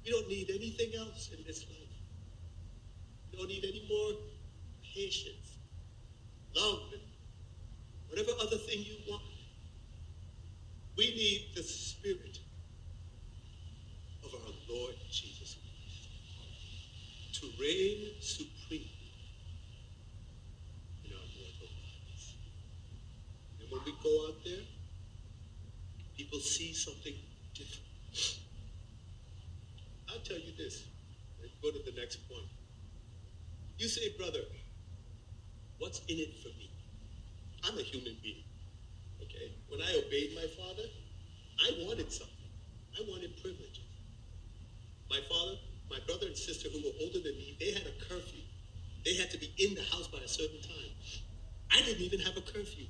We 0.03 0.11
don't 0.11 0.27
need 0.27 0.49
anything 0.49 0.99
else 0.99 1.29
in 1.35 1.43
this 1.47 1.61
life. 1.61 1.77
We 3.31 3.37
don't 3.37 3.47
need 3.47 3.63
any 3.63 3.85
more 3.89 4.19
patience, 4.93 5.57
love, 6.55 6.91
and 6.91 7.01
whatever 8.09 8.31
other 8.41 8.57
thing 8.57 8.79
you 8.79 8.97
want. 9.09 9.23
We 10.97 11.05
need 11.05 11.55
the 11.55 11.63
Spirit 11.63 12.39
of 14.25 14.33
our 14.33 14.53
Lord 14.69 14.95
Jesus 15.09 15.55
Christ 15.55 17.39
to 17.39 17.47
reign 17.59 18.11
supreme 18.19 18.89
in 21.05 21.11
our 21.13 21.27
mortal 21.39 21.69
lives. 21.79 22.35
And 23.61 23.71
when 23.71 23.81
we 23.85 23.92
go 24.03 24.27
out 24.27 24.43
there, 24.43 24.63
people 26.17 26.39
see 26.39 26.73
something 26.73 27.13
different. 27.53 27.87
I'll 30.09 30.19
tell 30.19 30.37
you 30.37 30.53
this. 30.57 30.83
Let's 31.41 31.53
go 31.61 31.71
to 31.71 31.91
the 31.91 31.99
next 31.99 32.27
point. 32.29 32.45
You 33.79 33.87
say, 33.87 34.13
brother, 34.17 34.41
what's 35.79 35.99
in 36.07 36.19
it 36.19 36.35
for 36.43 36.49
me? 36.59 36.69
I'm 37.63 37.77
a 37.77 37.81
human 37.81 38.15
being. 38.21 38.43
Okay? 39.23 39.51
When 39.69 39.81
I 39.81 40.01
obeyed 40.05 40.35
my 40.35 40.47
father, 40.55 40.87
I 41.59 41.85
wanted 41.87 42.11
something. 42.11 42.51
I 42.99 43.01
wanted 43.09 43.41
privileges. 43.41 43.79
My 45.09 45.19
father, 45.29 45.55
my 45.89 45.97
brother 46.05 46.27
and 46.27 46.37
sister 46.37 46.69
who 46.69 46.79
were 46.79 46.95
older 47.01 47.19
than 47.19 47.35
me, 47.37 47.57
they 47.59 47.71
had 47.71 47.83
a 47.87 47.95
curfew. 48.05 48.41
They 49.05 49.15
had 49.15 49.31
to 49.31 49.37
be 49.37 49.53
in 49.57 49.75
the 49.75 49.81
house 49.81 50.07
by 50.07 50.19
a 50.19 50.27
certain 50.27 50.61
time. 50.61 50.91
I 51.71 51.81
didn't 51.81 52.01
even 52.01 52.19
have 52.19 52.37
a 52.37 52.41
curfew. 52.41 52.85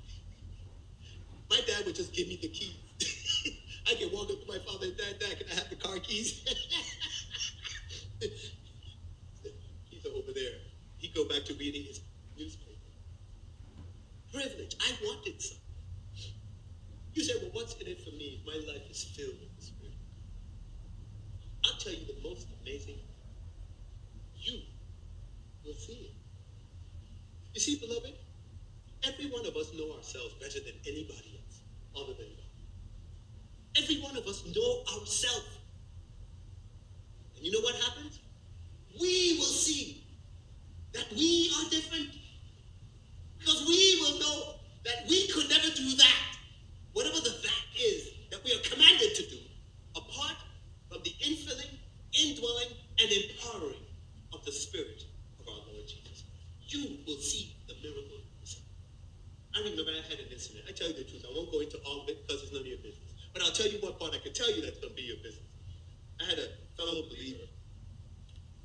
My 1.53 1.61
dad 1.67 1.85
would 1.85 1.93
just 1.93 2.13
give 2.13 2.27
me 2.27 2.39
the 2.41 2.47
keys. 2.47 2.73
I 3.87 3.93
can 3.93 4.09
walk 4.11 4.31
up 4.31 4.41
to 4.41 4.47
my 4.47 4.57
father 4.65 4.87
and 4.87 4.97
dad, 4.97 5.19
dad, 5.19 5.37
can 5.37 5.47
I 5.51 5.53
have 5.53 5.69
the 5.69 5.75
car 5.75 5.99
keys? 5.99 6.41
He's 8.19 10.05
over 10.07 10.31
there. 10.33 10.57
He'd 10.97 11.13
go 11.13 11.25
back 11.27 11.43
to 11.45 11.53
reading 11.55 11.83
his 11.83 11.99
newspaper. 12.37 12.79
Privilege. 14.31 14.75
I 14.81 14.91
wanted 15.03 15.41
some. 15.41 15.57
You 17.13 17.23
say, 17.23 17.33
well, 17.41 17.51
what's 17.51 17.75
in 17.75 17.87
it 17.87 18.01
for 18.01 18.11
me? 18.11 18.41
My 18.45 18.53
life 18.71 18.89
is 18.89 19.03
filled 19.03 19.35
with 19.39 19.55
the 19.57 19.65
Spirit. 19.65 19.93
I'll 21.65 21.77
tell 21.77 21.93
you 21.93 22.07
the 22.07 22.27
most 22.27 22.47
amazing. 22.61 22.99
You 24.37 24.61
will 25.65 25.75
see 25.75 26.09
it. 26.09 26.15
You 27.53 27.59
see, 27.59 27.75
beloved, 27.79 28.13
every 29.05 29.25
one 29.29 29.45
of 29.45 29.55
us 29.55 29.71
know 29.77 29.93
ourselves 29.95 30.33
better 30.41 30.59
than 30.59 30.73
anybody 30.87 31.39
else, 31.43 31.61
other 31.95 32.13
than 32.13 32.29
God. 32.35 33.83
Every 33.83 34.01
one 34.01 34.17
of 34.17 34.25
us 34.25 34.43
know 34.55 34.83
ourselves. 34.97 35.59
And 37.35 37.45
you 37.45 37.51
know 37.51 37.59
what 37.59 37.75
happens? 37.75 38.19
We 38.99 39.37
will 39.37 39.45
see 39.45 40.03
that 40.93 41.05
we 41.11 41.51
are 41.57 41.69
different. 41.69 42.09
Because 43.39 43.65
we 43.67 43.99
will 44.01 44.19
know 44.19 44.55
that 44.85 45.09
we 45.09 45.27
could 45.27 45.49
never 45.49 45.67
do 45.75 45.95
that, 45.97 46.37
whatever 46.93 47.17
the 47.17 47.35
that 47.43 47.65
is 47.75 48.09
that 48.31 48.43
we 48.45 48.53
are 48.53 48.63
commanded 48.63 49.15
to 49.15 49.23
do, 49.29 49.39
apart 49.95 50.37
from 50.89 51.01
the 51.03 51.11
infilling, 51.25 51.75
indwelling, 52.13 52.71
and 53.01 53.11
empowering 53.11 53.83
of 54.33 54.45
the 54.45 54.51
Spirit 54.51 55.03
of 55.39 55.47
our 55.47 55.59
Lord 55.67 55.87
Jesus. 55.87 56.23
You 56.67 56.99
will 57.05 57.19
see 57.19 57.55
the 57.67 57.75
miracle 57.83 58.23
yourself. 58.39 58.63
I 59.55 59.59
remember 59.59 59.91
I 59.91 60.07
had 60.07 60.19
an 60.19 60.31
incident. 60.31 60.65
I 60.69 60.71
tell 60.71 60.87
you 60.87 60.95
the 60.95 61.03
truth. 61.03 61.25
I 61.27 61.33
won't 61.35 61.51
go 61.51 61.59
into 61.59 61.77
all 61.85 62.03
of 62.03 62.09
it 62.09 62.25
because 62.25 62.43
it's 62.43 62.53
none 62.53 62.61
of 62.61 62.67
your 62.67 62.77
business. 62.77 63.13
But 63.33 63.43
I 64.11 64.19
can 64.19 64.33
tell 64.35 64.51
you 64.51 64.59
that's 64.65 64.79
going 64.83 64.91
to 64.91 64.99
be 64.99 65.07
your 65.07 65.21
business. 65.23 65.47
I 66.19 66.27
had 66.27 66.39
a 66.39 66.47
fellow 66.75 67.07
believer. 67.07 67.47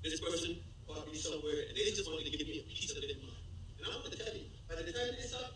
This 0.02 0.18
person 0.18 0.58
brought 0.86 1.06
me 1.06 1.14
somewhere, 1.14 1.70
and 1.70 1.76
they 1.78 1.94
just 1.94 2.10
wanted 2.10 2.26
to 2.26 2.34
give 2.34 2.46
me 2.48 2.64
a 2.64 2.66
piece 2.66 2.90
of 2.90 2.98
their 2.98 3.14
mind. 3.22 3.38
And 3.78 3.86
I'm 3.86 4.00
going 4.02 4.16
to 4.16 4.18
tell 4.18 4.34
you, 4.34 4.48
by 4.66 4.74
the 4.80 4.90
time 4.90 5.14
they 5.14 5.26
started, 5.28 5.54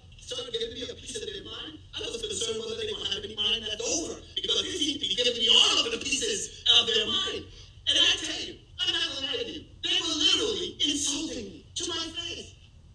giving 0.54 0.78
me 0.78 0.86
a 0.86 0.94
piece 0.94 1.16
of 1.18 1.26
their 1.26 1.42
mind, 1.42 1.82
I 1.96 2.06
was 2.06 2.22
concerned 2.22 2.62
whether 2.62 2.78
they 2.78 2.88
to 2.88 2.96
have 3.16 3.24
any 3.24 3.36
mind 3.36 3.66
left 3.66 3.82
over 3.82 4.20
because 4.36 4.62
they 4.62 4.72
seemed 4.78 5.02
to 5.02 5.08
be 5.08 5.14
giving 5.18 5.36
me 5.36 5.48
all 5.50 5.84
of 5.84 5.92
the 5.92 5.98
pieces 5.98 6.64
of 6.78 6.86
their 6.86 7.06
mind. 7.06 7.44
And 7.90 7.94
I 7.98 8.12
tell 8.22 8.40
you, 8.40 8.54
I'm 8.80 8.92
not 8.92 9.02
going 9.12 9.16
to 9.18 9.26
lie 9.28 9.42
to 9.42 9.50
you, 9.50 9.62
they 9.82 9.96
were 9.98 10.16
literally 10.16 10.78
insulting 10.84 11.44
me 11.50 11.66
to 11.74 11.84
my 11.88 12.04
face. 12.16 12.54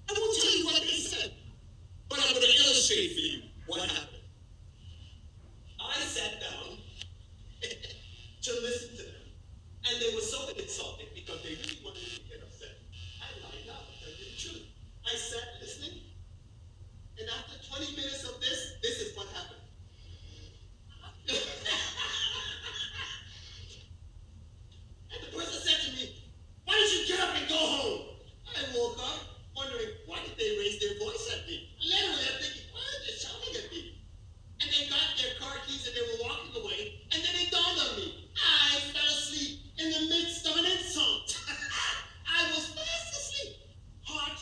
I 0.10 0.14
won't 0.14 0.38
tell 0.40 0.58
you 0.58 0.66
what 0.66 0.82
they 0.82 0.98
said, 0.98 1.34
but 2.10 2.20
I'm 2.20 2.34
going 2.34 2.46
to 2.46 2.56
illustrate 2.64 3.14
for 3.14 3.20
you 3.20 3.42
what 3.68 3.82
happened. 3.82 4.24
I 5.82 6.00
sat 6.02 6.40
down 6.40 6.78
to 8.42 8.52
listen 8.62 8.96
to 8.96 9.04
them, 9.04 9.28
and 9.86 10.02
they 10.02 10.16
were 10.16 10.22
so 10.22 10.48
insulted 10.56 11.08
because 11.14 11.44
they 11.44 11.56
really 11.60 11.80
wanted 11.84 12.04
me 12.04 12.10
to 12.16 12.30
get 12.30 12.44
upset. 12.44 12.80
I 13.20 13.28
lied 13.44 13.68
out, 13.68 13.84
I 13.84 13.94
tell 14.00 14.16
you 14.16 14.32
the 14.32 14.38
truth. 14.40 14.64
I 15.04 15.16
sat 15.16 15.60
listening, 15.60 16.00
and 17.20 17.28
after 17.28 17.60
20 17.68 17.96
minutes 17.96 18.24
of 18.24 18.40
this, 18.40 18.80
this 18.82 19.02
is 19.02 19.18
what 19.18 19.28
happened. 19.36 19.64
and 25.12 25.20
the 25.20 25.32
person 25.36 25.60
said 25.60 25.80
to 25.84 25.92
me, 25.98 26.24
Why 26.64 26.74
don't 26.76 26.94
you 26.96 27.08
get 27.08 27.20
up 27.20 27.36
and 27.36 27.50
go 27.50 27.58
home? 27.60 28.02
I 28.48 28.64
woke 28.78 28.98
up 29.00 29.38
wondering, 29.56 29.90
why 30.06 30.20
did 30.24 30.38
they 30.38 30.58
raise 30.62 30.80
their 30.80 30.98
voice 31.00 31.30
at 31.34 31.48
me? 31.48 31.74
Literally, 31.82 32.26
I'm 32.30 32.38
thinking, 32.42 32.68
why 32.72 32.82
are 32.86 33.02
they 33.04 33.14
shouting 33.18 33.56
at 33.58 33.72
me? 33.72 33.98
And 34.62 34.70
they 34.70 34.86
got 34.90 35.02
their 35.18 35.34
car 35.42 35.58
keys 35.66 35.88
and 35.88 35.96
they 35.98 36.06
were 36.06 36.22
walking 36.30 36.54
away. 36.62 37.02
And 37.12 37.20
then 37.24 37.34
it 37.42 37.52
dawned 37.52 37.80
on 37.82 37.98
me. 37.98 38.30
I 38.38 38.80
fell 38.94 39.10
asleep 39.10 39.60
in 39.78 39.92
the 39.92 40.02
midst 40.14 40.46
of 40.46 40.58
an 40.58 40.66
insult. 40.66 41.42
I 42.30 42.52
was 42.54 42.70
fast 42.70 43.10
asleep. 43.18 43.56
Heart 44.04 44.40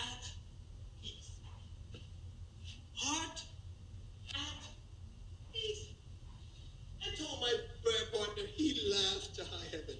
at 0.00 0.22
peace. 1.02 1.30
Heart 2.94 3.42
at 4.34 4.62
peace. 5.52 5.84
I 7.04 7.14
told 7.14 7.40
my 7.40 7.54
prayer 7.84 8.06
partner, 8.12 8.44
he 8.54 8.90
laughed 8.90 9.34
to 9.36 9.44
high 9.44 9.68
heaven. 9.70 9.96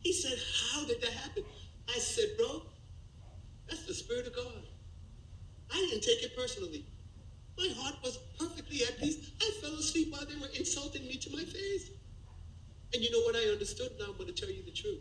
He 0.00 0.12
said, 0.12 0.38
How 0.72 0.84
did 0.86 1.00
that 1.02 1.12
happen? 1.12 1.44
I 1.88 1.98
said, 1.98 2.28
Bro, 2.38 2.62
that's 3.68 3.86
the 3.86 3.94
Spirit 3.94 4.26
of 4.26 4.36
God. 4.36 4.62
I 5.72 5.76
didn't 5.90 6.02
take 6.02 6.22
it 6.22 6.36
personally. 6.36 6.86
My 7.58 7.68
heart 7.78 7.96
was 8.02 8.18
perfectly 8.38 8.82
at 8.84 8.98
peace. 9.00 9.30
I 9.40 9.50
fell 9.62 9.74
asleep 9.74 10.12
while 10.12 10.24
they 10.26 10.36
were 10.36 10.52
insulting 10.56 11.02
me 11.02 11.16
to 11.16 11.30
my 11.30 11.42
face. 11.42 11.90
And 12.94 13.02
you 13.02 13.10
know 13.10 13.20
what 13.20 13.34
I 13.34 13.50
understood? 13.50 13.92
Now 13.98 14.06
I'm 14.10 14.16
going 14.16 14.32
to 14.32 14.32
tell 14.32 14.50
you 14.50 14.62
the 14.64 14.72
truth. 14.72 15.00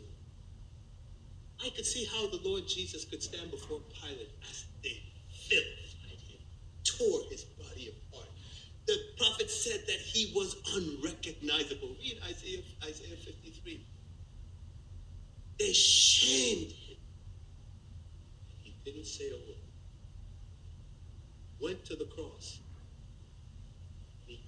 I 1.66 1.70
could 1.70 1.86
see 1.86 2.06
how 2.06 2.28
the 2.28 2.40
Lord 2.48 2.68
Jesus 2.68 3.06
could 3.06 3.24
stand 3.24 3.50
before 3.50 3.80
Pilate 4.00 4.30
as 4.50 4.66
they 4.84 5.02
vilified 5.50 6.20
him, 6.30 6.40
tore 6.84 7.22
his 7.32 7.44
body 7.44 7.92
apart. 8.12 8.30
The 8.86 8.98
prophet 9.18 9.50
said 9.50 9.82
that 9.88 9.98
he 9.98 10.32
was 10.36 10.56
unrecognizable. 10.76 11.96
Read 12.00 12.20
Isaiah, 12.24 12.62
Isaiah 12.84 13.18
53. 13.18 13.82
They 15.58 15.74
shamed 15.74 16.72
him. 16.72 16.98
He 18.62 18.76
didn't 18.86 19.08
say 19.08 19.30
a 19.30 19.34
word 19.34 19.56
went 21.60 21.84
to 21.86 21.96
the 21.96 22.06
cross. 22.06 22.60
He, 24.28 24.40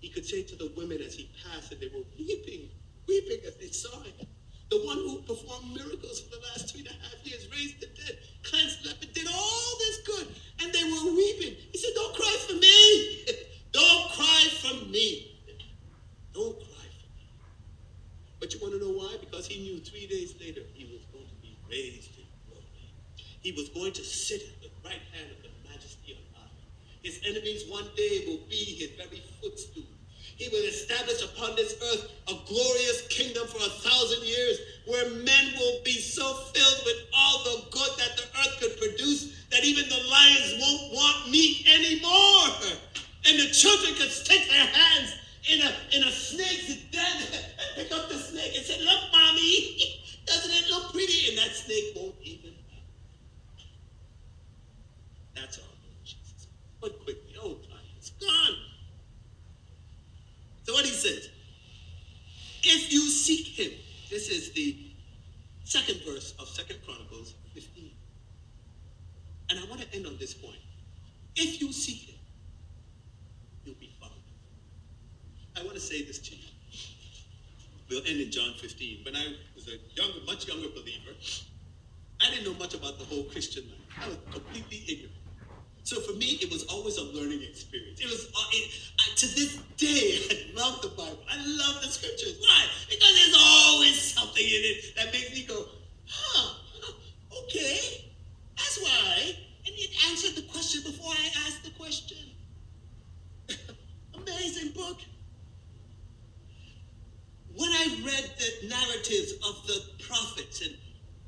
he 0.00 0.08
could 0.08 0.24
say 0.24 0.42
to 0.42 0.56
the 0.56 0.72
women 0.76 1.00
as 1.00 1.14
he 1.14 1.30
passed, 1.44 1.70
and 1.70 1.80
they 1.80 1.88
were 1.94 2.04
weeping, 2.18 2.68
weeping 3.06 3.38
as 3.46 3.54
they 3.58 3.68
saw 3.68 4.02
him. 4.02 4.26
The 4.74 4.82
one 4.82 4.98
who 4.98 5.22
performed 5.22 5.70
miracles 5.70 6.18
for 6.18 6.34
the 6.34 6.42
last 6.50 6.74
three 6.74 6.80
and 6.80 6.90
a 6.90 6.98
half 7.06 7.22
years, 7.22 7.46
raised 7.54 7.78
the 7.78 7.86
dead, 7.94 8.18
cleansed 8.42 8.84
leper, 8.84 9.06
did 9.06 9.28
all 9.30 9.78
this 9.78 10.02
good, 10.02 10.26
and 10.58 10.72
they 10.74 10.82
were 10.82 11.14
weeping. 11.14 11.54
He 11.70 11.78
said, 11.78 11.94
Don't 11.94 12.12
cry 12.12 12.36
for 12.48 12.54
me. 12.54 13.24
Don't 13.70 14.10
cry 14.10 14.42
for 14.58 14.74
me. 14.90 15.38
Don't 16.34 16.58
cry 16.58 16.86
for 16.90 17.06
me. 17.14 17.30
But 18.40 18.52
you 18.52 18.58
want 18.58 18.74
to 18.74 18.80
know 18.80 18.98
why? 18.98 19.14
Because 19.20 19.46
he 19.46 19.62
knew 19.62 19.78
three 19.78 20.08
days 20.08 20.34
later 20.40 20.62
he 20.74 20.90
was 20.90 21.06
going 21.14 21.28
to 21.28 21.36
be 21.40 21.56
raised 21.70 22.18
in 22.18 22.26
glory. 22.50 22.90
He 23.42 23.52
was 23.52 23.68
going 23.68 23.92
to 23.92 24.02
sit 24.02 24.42
at 24.42 24.60
the 24.60 24.70
right 24.82 25.06
hand 25.14 25.30
of 25.30 25.42
the 25.46 25.70
majesty 25.70 26.18
on 26.18 26.42
high. 26.42 26.50
His 27.04 27.20
enemies 27.24 27.70
one 27.70 27.86
day 27.96 28.24
will 28.26 28.42
be 28.50 28.74
his 28.74 28.90
very 28.98 29.22
footstool. 29.40 29.86
He 30.36 30.48
will 30.48 30.64
establish 30.64 31.22
upon 31.22 31.54
this 31.54 31.74
earth 31.92 32.10
a 32.26 32.34
glorious 32.46 33.06
kingdom 33.08 33.46
for 33.46 33.58
a 33.58 33.70
thousand 33.86 34.24
years 34.24 34.58
where 34.86 35.10
men 35.10 35.54
will 35.58 35.80
be 35.84 35.92
so 35.92 36.24
filled 36.50 36.80
with 36.84 36.96
all 37.16 37.44
the 37.44 37.70
good 37.70 37.90
that 37.98 38.16
the 38.16 38.24
earth 38.40 38.60
could 38.60 38.76
produce 38.78 39.46
that 39.50 39.64
even 39.64 39.88
the 39.88 40.02
lions 40.10 40.54
won't 40.60 40.92
want 40.92 41.30
meat 41.30 41.66
anymore. 41.68 42.74
And 43.26 43.38
the 43.38 43.50
children 43.54 43.94
could 43.94 44.10
stick 44.10 44.48
their 44.50 44.66
hands 44.66 45.14
in 45.48 45.60
a 45.60 45.70
in 45.96 46.02
a 46.02 46.10
snake's 46.10 46.76
den 46.90 47.16
and 47.30 47.76
pick 47.76 47.92
up 47.92 48.08
the 48.08 48.18
snake 48.18 48.56
and 48.56 48.64
say, 48.64 48.80
Look, 48.80 49.00
mommy, 49.12 49.78
doesn't 50.26 50.50
it 50.50 50.70
look 50.70 50.92
pretty? 50.92 51.30
And 51.30 51.38
that 51.38 51.54
snake 51.54 51.94
won't 51.94 52.14
even 52.22 52.52
that's 55.34 55.58
our 55.58 55.64
Lord 55.64 56.04
Jesus. 56.04 56.46
But 56.80 57.02
quickly, 57.04 57.34
oh, 57.42 57.54
time 57.54 57.90
is 58.00 58.10
gone. 58.20 58.56
So 60.64 60.72
what 60.72 60.84
he 60.86 60.92
says, 60.92 61.28
if 62.62 62.92
you 62.92 63.08
seek 63.08 63.46
him, 63.48 63.70
this 64.10 64.30
is 64.30 64.52
the 64.52 64.76
second 65.64 66.00
verse 66.06 66.34
of 66.38 66.48
Second 66.48 66.78
Chronicles 66.86 67.34
15. 67.52 67.90
And 69.50 69.60
I 69.60 69.64
want 69.68 69.82
to 69.82 69.94
end 69.94 70.06
on 70.06 70.16
this 70.18 70.32
point. 70.32 70.56
If 71.36 71.60
you 71.60 71.72
seek 71.72 72.08
him, 72.10 72.18
you'll 73.64 73.74
be 73.76 73.92
found. 74.00 74.12
I 75.56 75.62
want 75.62 75.74
to 75.74 75.80
say 75.80 76.04
this 76.04 76.18
to 76.20 76.36
you. 76.36 76.42
We'll 77.90 78.02
end 78.06 78.20
in 78.20 78.30
John 78.30 78.54
15. 78.60 79.04
When 79.04 79.16
I 79.16 79.34
was 79.54 79.68
a 79.68 79.78
younger, 79.94 80.24
much 80.26 80.48
younger 80.48 80.68
believer, 80.68 81.12
I 82.20 82.30
didn't 82.30 82.44
know 82.44 82.58
much 82.58 82.74
about 82.74 82.98
the 82.98 83.04
whole 83.04 83.24
Christian 83.24 83.64
life. 83.64 84.04
I 84.04 84.08
was 84.08 84.18
completely 84.32 84.84
ignorant. 84.88 85.12
So 85.84 86.00
for 86.00 86.14
me, 86.14 86.38
it 86.40 86.50
was 86.50 86.64
always 86.64 86.96
a 86.96 87.02
learning 87.02 87.42
experience. 87.42 88.00
It 88.00 88.06
was 88.06 88.26
uh, 88.34 88.40
it, 88.52 88.72
I, 88.98 89.14
to 89.16 89.26
this 89.26 89.58
day, 89.76 90.18
I 90.56 90.58
love 90.58 90.80
the 90.80 90.88
Bible. 90.88 91.18
I 91.30 91.36
love 91.36 91.82
the 91.82 91.88
scriptures. 91.88 92.38
Why? 92.40 92.64
Because 92.88 93.14
there's 93.14 93.36
always 93.38 94.00
something 94.00 94.42
in 94.42 94.62
it 94.64 94.96
that 94.96 95.12
makes 95.12 95.30
me 95.34 95.44
go, 95.44 95.66
huh, 96.08 96.54
okay, 97.44 97.93
of 109.22 109.66
the 109.66 109.80
prophets 110.08 110.60
and 110.62 110.76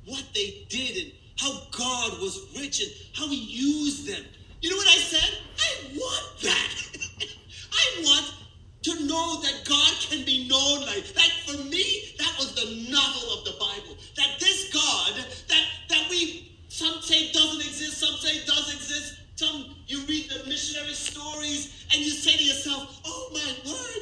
what 0.04 0.24
they 0.34 0.66
did 0.68 0.96
and 1.04 1.12
how 1.38 1.52
God 1.70 2.20
was 2.20 2.46
rich 2.58 2.80
and 2.80 2.90
how 3.14 3.28
he 3.28 3.36
used 3.36 4.08
them. 4.08 4.24
You 4.60 4.70
know 4.70 4.76
what 4.76 4.88
I 4.88 4.98
said? 4.98 5.38
I 5.58 5.96
want 5.96 6.40
that. 6.42 6.74
I 7.72 8.02
want 8.02 8.34
to 8.82 9.06
know 9.06 9.40
that 9.42 9.64
God 9.68 9.92
can 10.08 10.24
be 10.24 10.48
known 10.48 10.80
like 10.86 11.06
that. 11.14 11.30
For 11.46 11.58
me, 11.64 12.14
that 12.18 12.34
was 12.38 12.54
the 12.54 12.90
novel 12.90 13.38
of 13.38 13.44
the 13.44 13.52
Bible. 13.52 13.96
That 14.16 14.40
this 14.40 14.72
God 14.72 15.14
that 15.48 15.64
that 15.88 16.06
we 16.10 16.58
some 16.68 17.00
say 17.02 17.30
doesn't 17.32 17.60
exist, 17.60 17.98
some 17.98 18.16
say 18.16 18.44
does 18.46 18.74
exist. 18.74 19.20
Some 19.36 19.76
you 19.86 20.00
read 20.06 20.30
the 20.30 20.48
missionary 20.48 20.94
stories 20.94 21.86
and 21.92 22.02
you 22.02 22.10
say 22.10 22.36
to 22.36 22.44
yourself, 22.44 23.00
"Oh 23.04 23.30
my 23.32 23.70
word." 23.70 23.95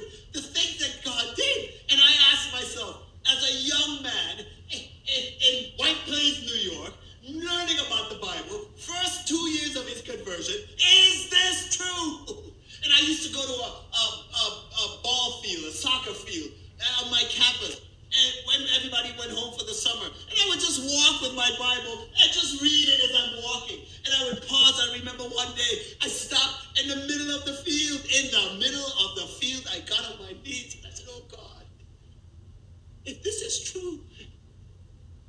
If 33.05 33.23
this 33.23 33.43
is 33.43 33.71
true, 33.71 34.01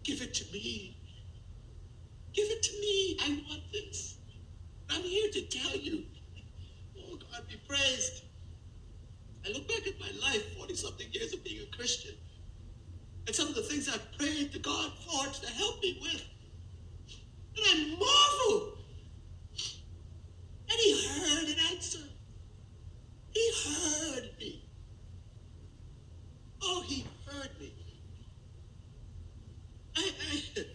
give 0.04 0.22
it 0.22 0.34
to 0.36 0.52
me. 0.54 0.98
Give 2.34 2.48
it 2.50 2.64
to 2.64 2.72
me. 2.80 3.18
I 3.22 3.44
want 3.50 3.64
this. 3.72 4.18
I'm 4.90 5.02
here 5.02 5.32
to 5.32 5.42
tell 5.42 5.76
you. 5.76 6.04
Oh 6.98 7.18
God, 7.18 7.48
be 7.48 7.56
praised. 7.68 8.24
I 9.46 9.52
look 9.52 9.68
back 9.68 9.86
at 9.88 10.00
my 10.00 10.10
life, 10.28 10.58
40 10.58 10.76
something 10.76 11.08
years 11.12 11.34
of 11.34 11.44
being 11.44 11.62
a 11.62 11.76
Christian, 11.76 12.16
and 13.28 13.36
some 13.36 13.48
of 13.48 13.56
the 13.56 13.62
things 13.62 13.88
I've 13.88 14.18
prayed 14.18 14.52
to 14.54 14.60
God 14.60 14.92
for 15.06 15.26
to 15.28 15.52
help 15.54 15.82
me 15.82 16.00
with. 16.02 16.24
And 17.58 17.66
I 17.68 17.98
marvel. 17.98 18.74
And 20.70 20.80
He 20.80 21.08
heard 21.08 21.48
an 21.48 21.56
answer. 21.72 22.00
He 23.32 23.52
heard 23.66 24.30
me. 24.40 24.64
Oh, 26.64 26.84
He 26.88 27.06
heard 27.28 27.52
me. 27.60 27.72
I, 29.98 30.12
I, 30.32 30.66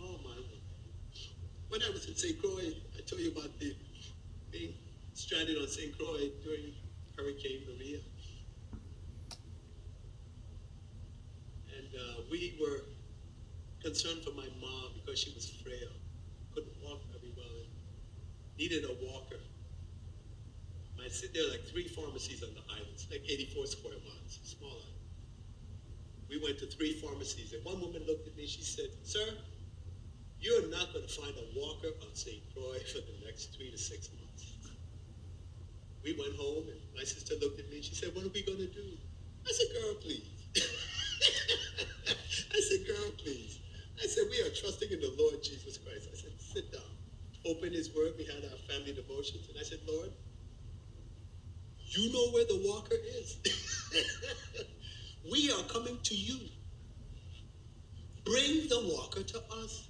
oh 0.00 0.18
my 0.24 0.34
Lord. 0.34 0.62
When 1.68 1.82
I 1.82 1.90
was 1.90 2.06
in 2.08 2.16
St. 2.16 2.40
Croix, 2.40 2.74
I 2.96 3.00
told 3.06 3.20
you 3.20 3.30
about 3.30 3.58
the 3.60 3.76
being 4.50 4.74
stranded 5.14 5.56
on 5.56 5.68
St. 5.68 5.96
Croix 5.96 6.30
during 6.44 6.74
Hurricane 7.16 7.62
Maria. 7.66 7.98
And 11.78 11.88
uh, 11.94 12.22
we 12.30 12.58
were 12.60 12.84
concerned 13.82 14.22
for 14.22 14.32
my 14.32 14.48
mom 14.60 14.92
because 14.94 15.18
she 15.18 15.32
was 15.34 15.48
frail, 15.62 15.90
couldn't 16.54 16.76
walk 16.82 17.00
very 17.10 17.32
well, 17.36 17.56
and 17.64 18.58
needed 18.58 18.84
a 18.84 18.94
walker. 19.06 19.40
I 21.02 21.08
sit 21.08 21.34
there 21.34 21.48
like 21.50 21.64
three 21.64 21.88
pharmacies 22.22 22.46
on 22.46 22.54
the 22.54 22.62
islands, 22.72 23.08
like 23.10 23.22
84 23.26 23.66
square 23.66 23.98
miles, 24.06 24.38
small 24.44 24.70
island. 24.70 25.02
We 26.30 26.38
went 26.38 26.58
to 26.58 26.66
three 26.66 26.94
pharmacies, 27.02 27.52
and 27.52 27.64
one 27.64 27.80
woman 27.80 28.02
looked 28.06 28.28
at 28.28 28.36
me. 28.36 28.46
She 28.46 28.62
said, 28.62 28.86
"Sir, 29.02 29.26
you're 30.38 30.70
not 30.70 30.92
going 30.92 31.04
to 31.04 31.12
find 31.12 31.34
a 31.34 31.58
walker 31.58 31.90
on 32.00 32.14
St. 32.14 32.38
Croix 32.54 32.78
for 32.94 33.02
the 33.02 33.26
next 33.26 33.56
three 33.56 33.70
to 33.70 33.78
six 33.78 34.08
months." 34.14 34.54
We 36.04 36.14
went 36.14 36.36
home, 36.36 36.70
and 36.70 36.78
my 36.94 37.02
sister 37.02 37.34
looked 37.42 37.58
at 37.58 37.68
me. 37.70 37.76
and 37.76 37.84
She 37.84 37.94
said, 37.94 38.14
"What 38.14 38.24
are 38.24 38.34
we 38.34 38.42
going 38.42 38.58
to 38.58 38.70
do?" 38.70 38.98
I 39.42 39.50
said, 39.50 39.68
"Girl, 39.74 39.94
please." 39.94 40.46
I 42.54 42.60
said, 42.60 42.86
"Girl, 42.86 43.10
please." 43.18 43.58
I 44.02 44.06
said, 44.06 44.30
"We 44.30 44.40
are 44.46 44.54
trusting 44.54 44.92
in 44.92 45.00
the 45.00 45.14
Lord 45.18 45.42
Jesus 45.42 45.76
Christ." 45.76 46.06
I 46.06 46.14
said, 46.14 46.38
"Sit 46.38 46.70
down." 46.70 46.90
Open 47.44 47.72
His 47.72 47.92
Word. 47.92 48.14
We 48.16 48.24
had 48.24 48.44
our 48.46 48.58
family 48.70 48.94
devotions, 48.94 49.48
and 49.48 49.58
I 49.58 49.64
said, 49.64 49.80
"Lord." 49.86 50.12
You 51.94 52.12
know 52.12 52.30
where 52.32 52.44
the 52.44 52.60
walker 52.64 52.96
is. 53.20 53.36
we 55.30 55.50
are 55.50 55.62
coming 55.64 55.98
to 56.02 56.14
you. 56.14 56.38
Bring 58.24 58.68
the 58.68 58.80
walker 58.96 59.22
to 59.22 59.38
us. 59.62 59.88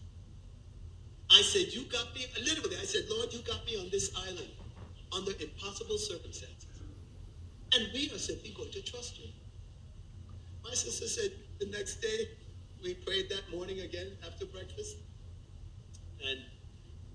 I 1.31 1.43
said, 1.43 1.73
You 1.73 1.85
got 1.85 2.13
me, 2.15 2.27
literally, 2.45 2.77
I 2.77 2.85
said, 2.85 3.03
Lord, 3.09 3.33
you 3.33 3.41
got 3.43 3.65
me 3.67 3.77
on 3.79 3.89
this 3.91 4.11
island 4.17 4.51
under 5.13 5.31
impossible 5.41 5.99
circumstances. 5.99 6.67
And 7.75 7.89
we 7.95 8.11
are 8.13 8.19
simply 8.19 8.53
going 8.57 8.73
to 8.73 8.83
trust 8.83 9.19
you. 9.19 9.31
My 10.65 10.75
sister 10.75 11.07
said 11.07 11.31
the 11.61 11.67
next 11.67 12.01
day, 12.01 12.29
we 12.83 12.95
prayed 12.95 13.31
that 13.31 13.51
morning 13.55 13.81
again 13.81 14.09
after 14.27 14.45
breakfast. 14.47 14.97
And 16.27 16.41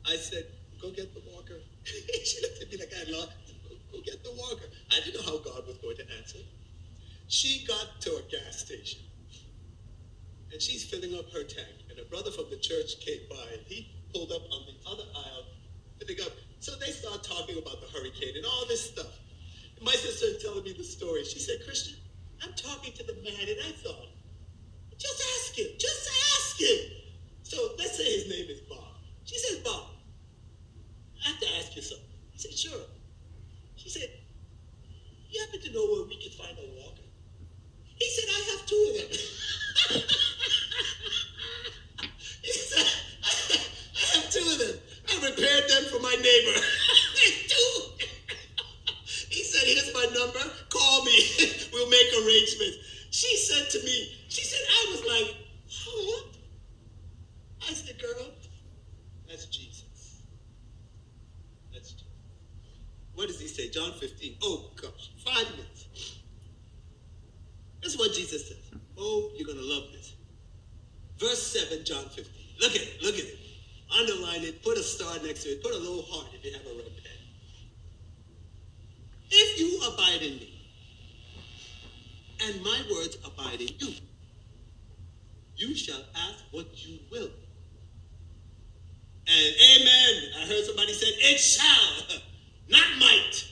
I 0.07 0.15
said, 0.15 0.45
Go 0.81 0.91
get 0.91 1.13
the 1.13 1.21
walker. 1.31 1.59
she 2.23 2.41
looked 2.41 2.61
at 2.61 2.71
me 2.71 2.77
like 2.77 2.93
I 2.95 3.11
lost. 3.11 3.31
Go 3.91 3.99
get 4.05 4.23
the 4.23 4.31
walker. 4.31 4.65
I 4.91 4.99
didn't 5.03 5.15
know 5.15 5.31
how 5.31 5.37
God 5.43 5.67
was 5.67 5.77
going 5.77 5.97
to 5.97 6.05
answer. 6.17 6.39
She 7.27 7.65
got 7.67 8.01
to 8.01 8.11
a 8.11 8.21
gas 8.31 8.59
station 8.59 9.01
and 10.51 10.61
she's 10.61 10.83
filling 10.83 11.13
up 11.17 11.31
her 11.33 11.43
tank. 11.43 11.85
And 11.89 11.99
a 11.99 12.05
brother 12.09 12.31
from 12.31 12.45
the 12.49 12.57
church 12.57 12.99
came 13.05 13.21
by 13.29 13.43
and 13.53 13.61
he 13.65 13.91
pulled 14.13 14.31
up 14.31 14.43
on 14.51 14.65
the 14.65 14.89
other 14.89 15.03
aisle, 15.15 15.45
filling 15.99 16.21
up. 16.23 16.31
So 16.59 16.71
they 16.79 16.91
start 16.91 17.23
talking 17.23 17.57
about 17.57 17.81
the 17.81 17.87
hurricane 17.87 18.35
and 18.35 18.45
all 18.45 18.65
this 18.67 18.91
stuff. 18.91 19.11
And 19.77 19.85
my 19.85 19.91
sister 19.93 20.27
is 20.27 20.41
telling 20.41 20.63
me 20.63 20.73
the 20.73 20.83
story. 20.83 21.23
She 21.25 21.39
said, 21.39 21.57
Christian, 21.65 21.97
I'm 22.43 22.53
talking 22.53 22.93
to 22.93 23.03
the 23.03 23.13
man, 23.21 23.47
and 23.47 23.59
I 23.65 23.71
thought, 23.83 24.09
just 24.97 25.21
ask 25.37 25.57
him, 25.57 25.67
just 25.77 26.09
ask 26.35 26.59
him. 26.59 26.79
So 27.43 27.57
let's 27.77 27.97
say 27.97 28.05
his 28.05 28.29
name 28.29 28.47
is 28.49 28.61
Bob. 28.61 28.97
She 29.25 29.37
says, 29.37 29.59
Bob, 29.59 29.89
I 31.23 31.29
have 31.29 31.39
to 31.39 31.47
ask 31.59 31.75
you 31.75 31.81
something. 31.81 32.07
He 32.31 32.39
said, 32.39 32.53
sure. 32.53 32.81
She 33.75 33.89
said, 33.89 34.09
You 35.37 35.45
happen 35.45 35.61
to 35.61 35.69
know 35.71 35.85
where 35.85 36.01
we 36.07 36.17
can 36.17 36.31
find 36.31 36.57
a 36.57 36.65
walker? 36.81 37.03
He 37.95 38.09
said, 38.09 38.25
I 38.27 38.39
have 38.57 38.65
two 38.65 38.87
of 38.89 38.95
them. 38.97 39.07
he 42.41 42.51
said, 42.51 42.81
I 42.81 42.85
have 44.17 44.25
two 44.31 44.41
of 44.41 44.57
them. 44.57 44.79
I 45.07 45.13
repaired 45.29 45.69
them 45.69 45.83
for 45.93 45.99
my 46.01 46.15
neighbor. 46.15 46.57
two. 47.53 47.69
he 49.29 49.43
said, 49.43 49.67
Here's 49.67 49.93
my 49.93 50.05
number. 50.17 50.39
Call 50.69 51.05
me. 51.05 51.21
we'll 51.71 51.87
make 51.91 52.11
arrangements. 52.25 52.77
She 53.11 53.37
said 53.37 53.69
to 53.69 53.77
me, 53.85 54.17
She 54.29 54.41
said, 54.41 54.61
I 54.67 54.87
was 54.89 55.05
like, 55.05 55.35
What? 55.85 56.35
I 57.69 57.73
said, 57.75 58.01
Girl, 58.01 58.31
that's 59.29 59.45
Jesus. 59.45 60.23
That's 61.71 61.91
Jesus. 61.91 62.07
What 63.13 63.27
does 63.27 63.39
he 63.39 63.47
say? 63.47 63.69
John 63.69 63.91
15. 63.99 64.37
Oh, 64.43 64.71
gosh. 64.81 64.96
Five 65.27 65.51
minutes. 65.51 66.19
This 67.83 67.93
is 67.93 67.99
what 67.99 68.13
Jesus 68.13 68.47
says. 68.47 68.71
Oh, 68.97 69.31
you're 69.35 69.45
going 69.45 69.57
to 69.59 69.63
love 69.63 69.83
this. 69.91 70.13
Verse 71.19 71.41
7, 71.67 71.83
John 71.83 72.05
15. 72.05 72.25
Look 72.61 72.71
at 72.71 72.81
it. 72.81 72.97
Look 73.03 73.15
at 73.15 73.25
it. 73.25 73.37
Underline 73.99 74.43
it. 74.43 74.63
Put 74.63 74.77
a 74.77 74.83
star 74.83 75.15
next 75.23 75.43
to 75.43 75.49
it. 75.49 75.63
Put 75.63 75.73
a 75.73 75.77
little 75.77 76.03
heart 76.03 76.29
if 76.33 76.45
you 76.45 76.53
have 76.53 76.65
a 76.65 76.75
red 76.77 76.85
pen. 76.85 77.17
If 79.29 79.59
you 79.59 79.81
abide 79.87 80.21
in 80.21 80.37
me, 80.37 80.53
and 82.45 82.63
my 82.63 82.81
words 82.91 83.17
abide 83.25 83.61
in 83.61 83.69
you, 83.79 83.93
you 85.55 85.75
shall 85.75 86.03
ask 86.15 86.43
what 86.51 86.67
you 86.85 86.99
will. 87.11 87.29
And 89.27 89.55
amen. 89.75 90.31
I 90.37 90.45
heard 90.47 90.65
somebody 90.65 90.93
said, 90.93 91.09
it 91.09 91.39
shall. 91.39 92.19
Not 92.69 92.83
might, 92.99 93.45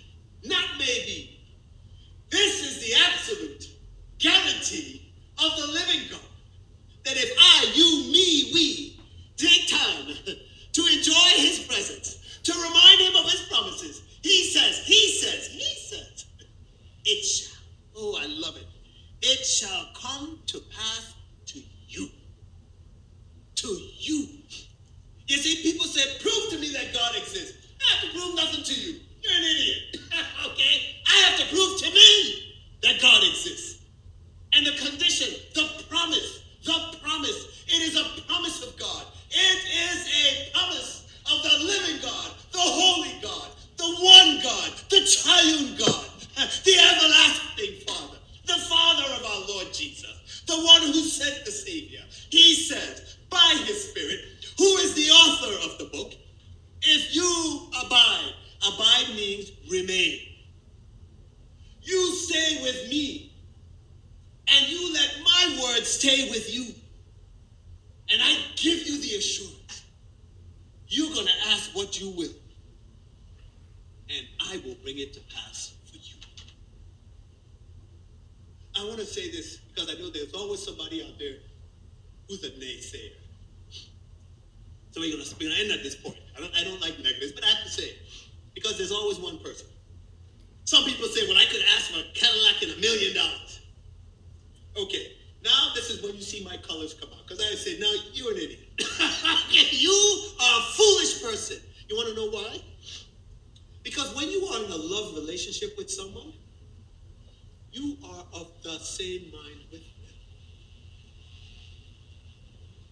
not 0.43 0.65
maybe. 0.77 1.35
This 2.29 2.63
is 2.65 2.85
the 2.85 2.93
absolute 3.07 3.65
guarantee 4.19 5.13
of 5.37 5.55
the 5.57 5.67
living 5.67 6.01
God. 6.11 6.19
That 7.05 7.15
if 7.15 7.33
I, 7.39 7.71
you, 7.73 8.11
me, 8.11 8.51
we 8.53 8.99
take 9.37 9.69
time 9.69 10.35
to 10.73 10.81
enjoy 10.81 11.29
his 11.37 11.59
presence, 11.59 12.39
to 12.43 12.51
remind 12.53 13.01
him 13.01 13.15
of 13.15 13.31
his 13.31 13.41
promises, 13.49 14.01
he 14.21 14.43
says, 14.49 14.79
he 14.85 15.11
says, 15.19 15.47
he 15.47 15.75
says, 15.75 16.25
it 17.05 17.23
shall. 17.23 17.57
Oh, 17.95 18.17
I 18.19 18.25
love 18.25 18.57
it. 18.57 18.67
It 19.21 19.45
shall 19.45 19.89
come 19.93 20.39
to 20.47 20.59
pass 20.59 21.13
to 21.47 21.59
you. 21.87 22.09
To 23.55 23.67
you. 23.67 24.27
You 25.27 25.37
see, 25.37 25.61
people 25.63 25.85
say, 25.85 26.01
prove 26.21 26.49
to 26.51 26.59
me 26.59 26.71
that 26.73 26.93
God 26.93 27.15
exists. 27.15 27.67
I 27.79 27.95
have 27.95 28.11
to 28.11 28.19
prove 28.19 28.35
nothing 28.35 28.63
to 28.63 28.73
you. 28.73 28.99
You're 29.21 29.33
an 29.33 29.43
idiot. 29.43 29.97
okay? 30.45 30.95
I 31.07 31.15
have 31.29 31.39
to 31.39 31.55
prove 31.55 31.79
to 31.81 31.91
me 31.91 32.55
that 32.83 33.01
God 33.01 33.23
exists. 33.23 33.81
And 34.53 34.65
the 34.65 34.71
condition, 34.71 35.33
the 35.53 35.83
promise, 35.89 36.43
the 36.63 36.97
promise, 37.01 37.63
it 37.67 37.81
is 37.81 37.95
a 37.95 38.21
promise 38.27 38.63
of 38.67 38.77
God. 38.77 39.05
It 39.31 39.59
is 39.91 40.07
a 40.07 40.51
promise 40.53 41.19
of 41.31 41.43
the 41.43 41.65
living 41.65 42.01
God, 42.01 42.31
the 42.51 42.59
holy 42.59 43.15
God, 43.21 43.49
the 43.77 43.85
one 43.85 44.39
God, 44.43 44.71
the 44.89 45.01
triune 45.05 45.77
God, 45.77 46.05
the 46.63 46.75
everlasting 46.75 47.85
Father, 47.87 48.17
the 48.45 48.61
Father 48.69 49.03
of 49.17 49.25
our 49.25 49.47
Lord 49.47 49.73
Jesus, 49.73 50.43
the 50.47 50.55
one 50.55 50.81
who 50.81 51.01
sent 51.01 51.45
the 51.45 51.51
Savior. 51.51 52.01
He 52.29 52.53
says, 52.55 53.17
by 53.29 53.63
his 53.65 53.89
Spirit, 53.89 54.19
who 54.57 54.77
is 54.77 54.93
the 54.93 55.11
author 55.11 55.71
of 55.71 55.77
the 55.79 55.85
book, 55.85 56.13
if 56.83 57.15
you 57.15 57.67
abide, 57.85 58.33
abide 58.67 59.15
means 59.15 59.51
remain. 59.69 60.19
You 61.81 62.15
stay 62.15 62.61
with 62.63 62.89
me, 62.89 63.33
and 64.47 64.69
you 64.69 64.93
let 64.93 65.15
my 65.23 65.61
word 65.63 65.85
stay 65.85 66.29
with 66.29 66.53
you. 66.53 66.73
And 68.11 68.21
I 68.21 68.37
give 68.55 68.87
you 68.87 69.01
the 69.01 69.15
assurance 69.17 69.83
you're 70.87 71.13
going 71.13 71.27
to 71.27 71.49
ask 71.49 71.75
what 71.75 71.99
you 71.99 72.11
will, 72.11 72.33
and 74.09 74.27
I 74.49 74.61
will 74.65 74.75
bring 74.83 74.99
it 74.99 75.13
to 75.13 75.19
pass 75.33 75.73
for 75.85 75.97
you. 75.97 76.15
I 79.95 80.01
know 80.01 80.09
there's 80.09 80.33
always 80.33 80.63
somebody 80.63 81.01
out 81.03 81.17
there 81.19 81.37
Who's 82.27 82.43
a 82.43 82.49
naysayer? 82.49 83.13
So 84.91 85.01
we're 85.01 85.11
gonna, 85.11 85.29
we're 85.39 85.49
gonna 85.49 85.61
end 85.61 85.71
at 85.71 85.83
this 85.83 85.95
point. 85.95 86.17
I 86.35 86.39
don't, 86.39 86.51
I 86.57 86.63
don't 86.63 86.81
like 86.81 86.97
negatives, 86.97 87.33
but 87.33 87.43
I 87.43 87.49
have 87.49 87.63
to 87.63 87.69
say 87.69 87.91
because 88.55 88.77
there's 88.77 88.91
always 88.91 89.19
one 89.19 89.37
person. 89.39 89.67
Some 90.63 90.85
people 90.85 91.07
say, 91.07 91.27
well, 91.27 91.37
I 91.37 91.45
could 91.45 91.61
ask 91.75 91.91
for 91.91 91.99
a 91.99 92.03
Cadillac 92.15 92.63
and 92.63 92.71
a 92.71 92.77
million 92.77 93.13
dollars. 93.13 93.61
Okay, 94.77 95.17
now 95.43 95.71
this 95.75 95.91
is 95.91 96.01
when 96.01 96.15
you 96.15 96.21
see 96.21 96.43
my 96.43 96.57
colors 96.57 96.95
come 96.95 97.09
out. 97.13 97.27
Because 97.27 97.43
I 97.43 97.53
say, 97.55 97.77
now 97.77 97.93
you're 98.13 98.31
an 98.31 98.37
idiot. 98.37 98.59
you 99.71 100.29
are 100.41 100.59
a 100.59 100.63
foolish 100.73 101.21
person. 101.21 101.57
You 101.87 101.95
want 101.95 102.09
to 102.09 102.15
know 102.15 102.29
why? 102.31 102.59
Because 103.83 104.15
when 104.15 104.31
you 104.31 104.43
are 104.47 104.63
in 104.63 104.71
a 104.71 104.75
love 104.75 105.13
relationship 105.13 105.77
with 105.77 105.91
someone, 105.91 106.33
you 107.75 107.97
are 108.05 108.25
of 108.33 108.47
the 108.63 108.79
same 108.79 109.31
mind 109.31 109.59
with 109.69 109.81
them. 109.81 110.15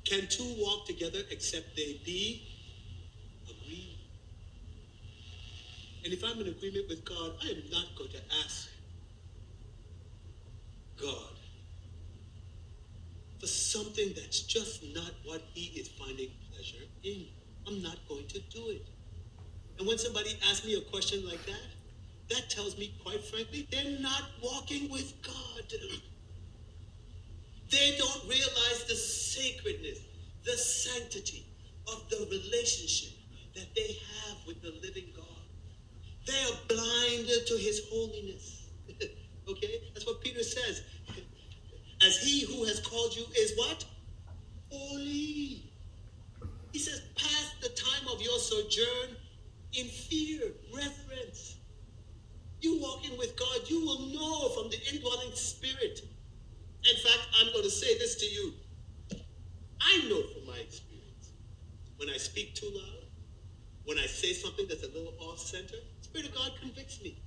Can 0.04 0.28
two 0.28 0.56
walk 0.58 0.86
together 0.86 1.20
except 1.32 1.76
they 1.78 2.02
be 2.04 2.44
agreed? 3.46 3.98
And 6.04 6.12
if 6.12 6.22
I'm 6.24 6.40
in 6.42 6.48
agreement 6.48 6.90
with 6.90 7.06
God, 7.06 7.32
I 7.42 7.48
am 7.52 7.64
not 7.72 7.86
going 7.98 8.12
to 8.12 8.22
ask 8.44 8.68
God 11.02 11.38
for 13.40 13.48
something 13.48 14.12
that's 14.16 14.42
just 14.42 14.84
not 14.94 15.12
what 15.24 15.42
He 15.54 15.80
is 15.80 15.88
finding 15.88 16.30
pleasure 16.52 16.84
in. 17.04 17.28
I'm 17.66 17.82
not 17.82 17.98
going 18.10 18.28
to 18.28 18.40
do 18.40 18.70
it. 18.70 18.86
And 19.80 19.88
when 19.88 19.98
somebody 19.98 20.38
asks 20.50 20.66
me 20.66 20.76
a 20.76 20.82
question 20.82 21.26
like 21.26 21.46
that, 21.46 21.73
that 22.34 22.50
tells 22.50 22.78
me, 22.78 22.94
quite 23.04 23.24
frankly, 23.24 23.68
they're 23.72 24.00
not 24.00 24.24
walking 24.42 24.90
with 24.90 25.14
God. 25.22 25.72
They 27.70 27.96
don't 27.98 28.24
realize 28.28 28.86
the 28.88 28.96
sacredness, 28.96 30.00
the 30.44 30.58
sanctity 30.58 31.46
of 31.88 32.10
the 32.10 32.28
relationship 32.32 33.14
that 33.56 33.68
they 33.76 33.98
have 34.28 34.38
with 34.48 34.62
the 34.62 34.74
living 34.82 35.12
God. 35.16 35.26
They 36.26 36.40
are 36.44 36.58
blind 36.68 37.30
to 37.48 37.58
his 37.58 37.82
holiness. 37.92 38.68
okay? 39.50 39.82
That's 39.94 40.06
what 40.06 40.22
Peter 40.22 40.44
says. 40.44 40.84
As 42.06 42.18
he 42.18 42.46
who 42.46 42.64
has 42.66 42.80
called 42.80 43.16
you 43.16 43.26
is 43.38 43.54
what? 43.58 43.86
Holy. 44.72 45.72
He 46.72 46.80
says, 46.80 47.02
pass 47.16 47.54
the 47.62 47.70
time 47.70 48.08
of 48.12 48.22
your 48.22 48.40
sojourn 48.40 49.16
in 49.74 49.88
fear, 49.88 50.52
reverence. 50.74 51.53
You 52.64 52.80
walk 52.80 53.04
in 53.04 53.18
with 53.18 53.36
God, 53.36 53.70
you 53.70 53.86
will 53.86 54.00
know 54.08 54.48
from 54.56 54.70
the 54.70 54.80
indwelling 54.94 55.36
spirit. 55.36 56.00
In 56.00 56.96
fact, 56.96 57.28
I'm 57.38 57.52
going 57.52 57.66
to 57.66 57.70
say 57.70 57.98
this 57.98 58.16
to 58.16 58.26
you. 58.26 58.54
I 59.82 59.98
know 60.08 60.24
from 60.32 60.48
my 60.48 60.60
experience 60.60 61.34
when 61.98 62.08
I 62.08 62.16
speak 62.16 62.56
too 62.56 62.72
loud, 62.74 63.04
when 63.84 64.00
I 64.00 64.06
say 64.06 64.32
something 64.32 64.66
that's 64.70 64.84
a 64.84 64.88
little 64.88 65.14
off 65.20 65.40
center, 65.40 65.76
Spirit 66.00 66.30
of 66.30 66.36
God 66.36 66.54
convicts 66.62 67.04
me. 67.04 67.22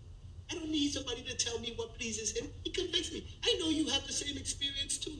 I 0.50 0.54
don't 0.54 0.70
need 0.70 0.92
somebody 0.92 1.20
to 1.24 1.36
tell 1.36 1.58
me 1.58 1.74
what 1.76 1.98
pleases 1.98 2.34
him. 2.34 2.48
He 2.64 2.70
convicts 2.70 3.12
me. 3.12 3.28
I 3.44 3.58
know 3.60 3.68
you 3.68 3.86
have 3.90 4.06
the 4.06 4.14
same 4.14 4.38
experience 4.38 4.96
too. 4.96 5.18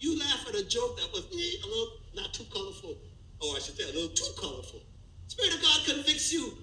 You 0.00 0.18
laugh 0.18 0.48
at 0.48 0.56
a 0.56 0.64
joke 0.64 0.98
that 0.98 1.12
was 1.12 1.26
eh, 1.32 1.62
a 1.62 1.66
little 1.68 1.92
not 2.16 2.34
too 2.34 2.44
colorful, 2.52 2.96
or 3.40 3.54
I 3.54 3.60
should 3.60 3.76
say 3.76 3.84
a 3.84 3.94
little 3.94 4.16
too 4.16 4.32
colorful. 4.36 4.80
Spirit 5.28 5.54
of 5.54 5.62
God 5.62 5.80
convicts 5.86 6.32
you. 6.32 6.54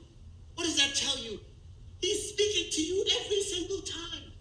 What 0.55 0.65
does 0.65 0.75
that 0.75 0.93
tell 0.93 1.17
you? 1.23 1.39
He's 2.01 2.29
speaking 2.29 2.71
to 2.71 2.81
you 2.81 3.05
every 3.21 3.41
single 3.41 3.81
time. 3.81 4.31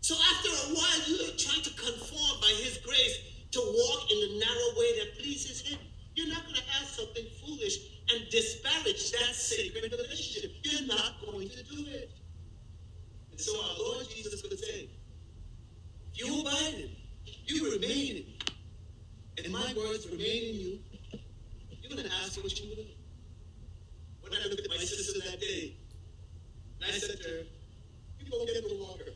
So 0.00 0.14
after 0.14 0.48
a 0.48 0.74
while, 0.74 1.00
you're 1.06 1.36
trying 1.36 1.62
to 1.62 1.70
conform 1.70 2.40
by 2.40 2.52
his 2.62 2.78
grace 2.78 3.18
to 3.52 3.60
walk 3.60 4.10
in 4.10 4.20
the 4.20 4.44
narrow 4.44 4.78
way 4.78 4.98
that 5.00 5.18
pleases 5.18 5.60
him. 5.60 5.78
You're 6.14 6.28
not 6.28 6.42
going 6.44 6.56
to 6.56 6.68
ask 6.80 6.94
something 6.94 7.24
foolish 7.44 7.78
and 8.12 8.28
disparage 8.30 9.12
that 9.12 9.34
sacred 9.34 9.90
relationship. 9.92 10.52
You're 10.62 10.86
not 10.86 11.14
going 11.24 11.48
to 11.48 11.62
do 11.64 11.86
it. 11.88 12.10
And 13.30 13.40
so 13.40 13.52
our 13.60 13.78
Lord 13.78 14.06
Jesus 14.08 14.42
would 14.42 14.58
say, 14.58 14.90
you 16.14 16.40
abide 16.40 16.74
in 16.74 16.90
you 17.50 17.72
remain 17.72 18.24
in 19.36 19.44
and 19.44 19.52
my 19.52 19.74
words 19.76 20.06
remain 20.06 20.42
in 20.50 20.54
you, 20.54 20.78
you're 21.82 21.90
going 21.90 22.08
to 22.08 22.14
ask 22.22 22.42
what 22.42 22.60
you 22.60 22.70
will. 22.76 22.84
When 24.20 24.32
I 24.34 24.46
looked 24.46 24.60
at 24.60 24.68
my 24.68 24.76
sister 24.76 25.18
that 25.30 25.40
day, 25.40 25.76
and 26.82 26.90
I 26.90 26.98
said 26.98 27.20
to 27.20 27.28
her, 27.28 27.44
you 28.18 28.30
go 28.30 28.46
get 28.46 28.64
the 28.68 28.76
water. 28.80 29.12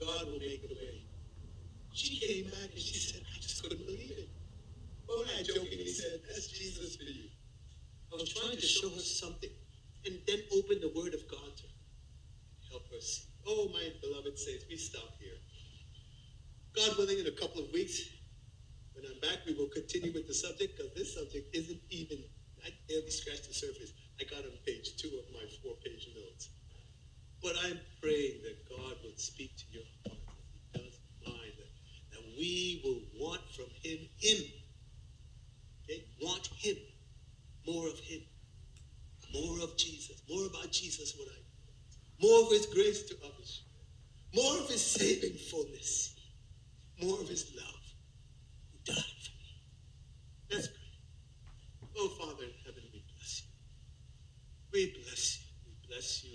God 0.00 0.26
will 0.26 0.38
make 0.38 0.62
a 0.62 0.74
way. 0.74 1.02
She 1.92 2.20
came 2.20 2.44
back 2.50 2.70
and 2.70 2.78
she 2.78 2.98
said, 2.98 3.22
I 3.26 3.40
just 3.40 3.62
couldn't 3.62 3.84
believe 3.84 4.12
it. 4.12 4.28
Well, 5.08 5.24
I 5.26 5.42
jokingly 5.42 5.88
said, 5.88 6.20
that's 6.28 6.48
Jesus 6.48 6.96
for 6.96 7.04
you. 7.04 7.30
I 8.12 8.16
was 8.16 8.32
trying 8.32 8.56
to 8.56 8.66
show 8.66 8.90
her 8.90 9.02
something 9.02 9.50
and 10.06 10.18
then 10.26 10.38
open 10.54 10.78
the 10.80 10.92
Word 10.94 11.14
of 11.14 11.26
God 11.30 11.50
to 11.56 11.64
her. 11.66 11.78
Help 12.70 12.84
her 12.92 13.00
see. 13.00 13.26
Oh, 13.46 13.68
my 13.72 13.90
beloved 14.02 14.38
saints, 14.38 14.64
we 14.70 14.76
stop 14.76 15.18
here. 15.18 15.38
God 16.76 16.96
willing, 16.98 17.18
in 17.18 17.26
a 17.26 17.34
couple 17.34 17.64
of 17.64 17.72
weeks, 17.72 17.98
when 18.94 19.04
I'm 19.06 19.18
back, 19.20 19.42
we 19.46 19.54
will 19.54 19.70
continue 19.74 20.12
with 20.12 20.28
the 20.28 20.34
subject 20.34 20.76
because 20.76 20.94
this 20.94 21.14
subject 21.14 21.54
isn't 21.54 21.80
even, 21.90 22.18
I 22.64 22.70
barely 22.88 23.10
scratched 23.10 23.48
the 23.48 23.54
surface. 23.54 23.92
I 24.20 24.24
got 24.24 24.44
on 24.44 24.54
page 24.66 24.96
two 24.98 25.10
of 25.18 25.26
my 25.34 25.46
four 25.62 25.74
page. 25.84 26.08
But 27.42 27.54
I'm 27.64 27.78
praying 28.02 28.42
that 28.42 28.68
God 28.68 28.96
would 29.04 29.20
speak 29.20 29.56
to 29.56 29.64
your 29.70 29.84
heart 30.04 30.18
as 30.34 30.40
He 30.52 30.78
does 30.78 30.98
mine, 31.26 31.54
that, 31.58 31.72
that 32.12 32.24
we 32.36 32.80
will 32.84 33.02
want 33.20 33.42
from 33.54 33.66
Him, 33.82 33.98
Him. 34.18 34.42
Okay? 35.84 36.04
Want 36.20 36.46
Him 36.58 36.76
more 37.66 37.86
of 37.86 37.98
Him, 38.00 38.20
more 39.32 39.62
of 39.62 39.76
Jesus, 39.76 40.22
more 40.28 40.46
about 40.46 40.72
Jesus 40.72 41.14
what 41.16 41.28
I 41.28 41.38
more 42.20 42.42
of 42.42 42.50
His 42.50 42.66
grace 42.66 43.02
to 43.04 43.16
others, 43.24 43.62
more 44.34 44.58
of 44.58 44.68
His 44.68 44.84
saving 44.84 45.36
fullness, 45.50 46.16
more 47.02 47.20
of 47.20 47.28
His 47.28 47.52
love 47.56 47.94
who 48.72 48.92
died 48.92 49.04
for 49.22 49.36
me. 49.38 49.62
Let's. 50.50 50.68
Oh, 52.00 52.08
Father 52.20 52.44
in 52.44 52.50
heaven, 52.64 52.82
we 52.92 53.02
bless 53.16 53.42
you. 53.42 53.48
We 54.72 55.02
bless 55.02 55.38
you. 55.38 55.46
We 55.66 55.88
bless 55.88 56.24
you. 56.24 56.27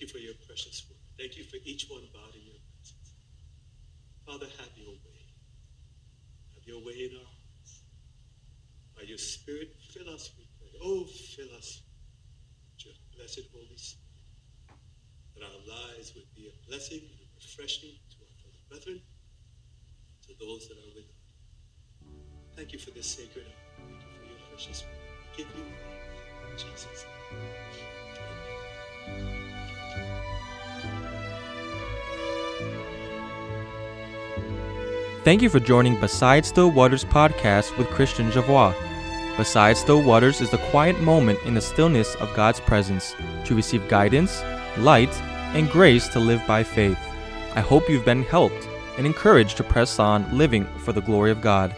Thank 0.00 0.14
you 0.14 0.18
for 0.18 0.24
your 0.24 0.34
precious 0.48 0.88
word. 0.88 0.96
Thank 1.20 1.36
you 1.36 1.44
for 1.44 1.58
each 1.62 1.84
one 1.92 2.00
bowed 2.16 2.32
in 2.32 2.40
your 2.48 2.56
presence. 2.72 3.12
Father, 4.24 4.48
have 4.56 4.72
your 4.72 4.96
way. 4.96 5.20
Have 6.56 6.64
your 6.64 6.80
way 6.80 7.04
in 7.04 7.20
our 7.20 7.28
hearts. 7.28 7.84
By 8.96 9.04
your 9.04 9.18
Spirit, 9.18 9.76
fill 9.92 10.08
us, 10.08 10.32
we 10.38 10.48
pray. 10.56 10.72
Oh, 10.80 11.04
fill 11.04 11.52
us 11.52 11.84
with 12.72 12.86
your 12.86 12.94
blessed 13.12 13.52
Holy 13.52 13.76
Spirit. 13.76 14.80
That 15.36 15.44
our 15.44 15.60
lives 15.68 16.16
would 16.16 16.32
be 16.32 16.48
a 16.48 16.56
blessing 16.64 17.04
and 17.04 17.20
a 17.20 17.28
refreshing 17.36 17.92
to 17.92 18.16
our 18.24 18.32
fellow 18.40 18.62
brethren, 18.72 19.04
to 20.24 20.32
those 20.40 20.64
that 20.68 20.80
are 20.80 20.92
with 20.96 21.12
us. 21.12 21.20
Thank 22.56 22.72
you 22.72 22.78
for 22.78 22.90
this 22.92 23.04
sacred 23.04 23.44
hour. 23.44 23.84
Thank 23.84 24.00
you 24.00 24.08
for 24.16 24.24
your 24.32 24.40
precious 24.48 24.80
word. 24.80 25.36
Give 25.36 25.46
you 25.60 25.68
Jesus' 26.56 27.04
name. 29.12 29.39
Thank 35.22 35.42
you 35.42 35.50
for 35.50 35.60
joining 35.60 36.00
Beside 36.00 36.46
Still 36.46 36.70
Waters 36.70 37.04
podcast 37.04 37.76
with 37.76 37.90
Christian 37.90 38.30
Javois. 38.30 38.74
Beside 39.36 39.76
Still 39.76 40.02
Waters 40.02 40.40
is 40.40 40.48
the 40.48 40.56
quiet 40.56 40.98
moment 41.02 41.38
in 41.44 41.52
the 41.52 41.60
stillness 41.60 42.14
of 42.14 42.34
God's 42.34 42.58
presence 42.58 43.14
to 43.44 43.54
receive 43.54 43.86
guidance, 43.86 44.42
light, 44.78 45.14
and 45.52 45.68
grace 45.68 46.08
to 46.08 46.18
live 46.18 46.42
by 46.46 46.62
faith. 46.62 46.98
I 47.54 47.60
hope 47.60 47.86
you've 47.90 48.06
been 48.06 48.22
helped 48.22 48.66
and 48.96 49.04
encouraged 49.04 49.58
to 49.58 49.62
press 49.62 49.98
on 49.98 50.38
living 50.38 50.64
for 50.78 50.94
the 50.94 51.02
glory 51.02 51.30
of 51.30 51.42
God. 51.42 51.76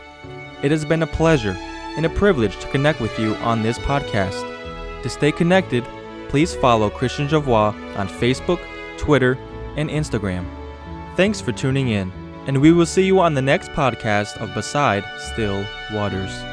It 0.62 0.70
has 0.70 0.84
been 0.84 1.02
a 1.02 1.06
pleasure 1.08 1.56
and 1.96 2.06
a 2.06 2.10
privilege 2.10 2.56
to 2.60 2.68
connect 2.68 3.00
with 3.00 3.18
you 3.18 3.34
on 3.36 3.64
this 3.64 3.78
podcast. 3.80 5.02
To 5.02 5.08
stay 5.08 5.32
connected, 5.32 5.84
please 6.28 6.54
follow 6.54 6.88
Christian 6.90 7.26
Javois 7.26 7.74
on 7.96 8.06
Facebook, 8.06 8.60
Twitter, 8.98 9.36
and 9.76 9.90
Instagram. 9.90 10.46
Thanks 11.16 11.40
for 11.40 11.50
tuning 11.50 11.88
in, 11.88 12.12
and 12.46 12.60
we 12.60 12.72
will 12.72 12.86
see 12.86 13.04
you 13.04 13.20
on 13.20 13.34
the 13.34 13.42
next 13.42 13.70
podcast 13.70 14.36
of 14.40 14.54
Beside 14.54 15.04
Still 15.18 15.64
Waters. 15.92 16.51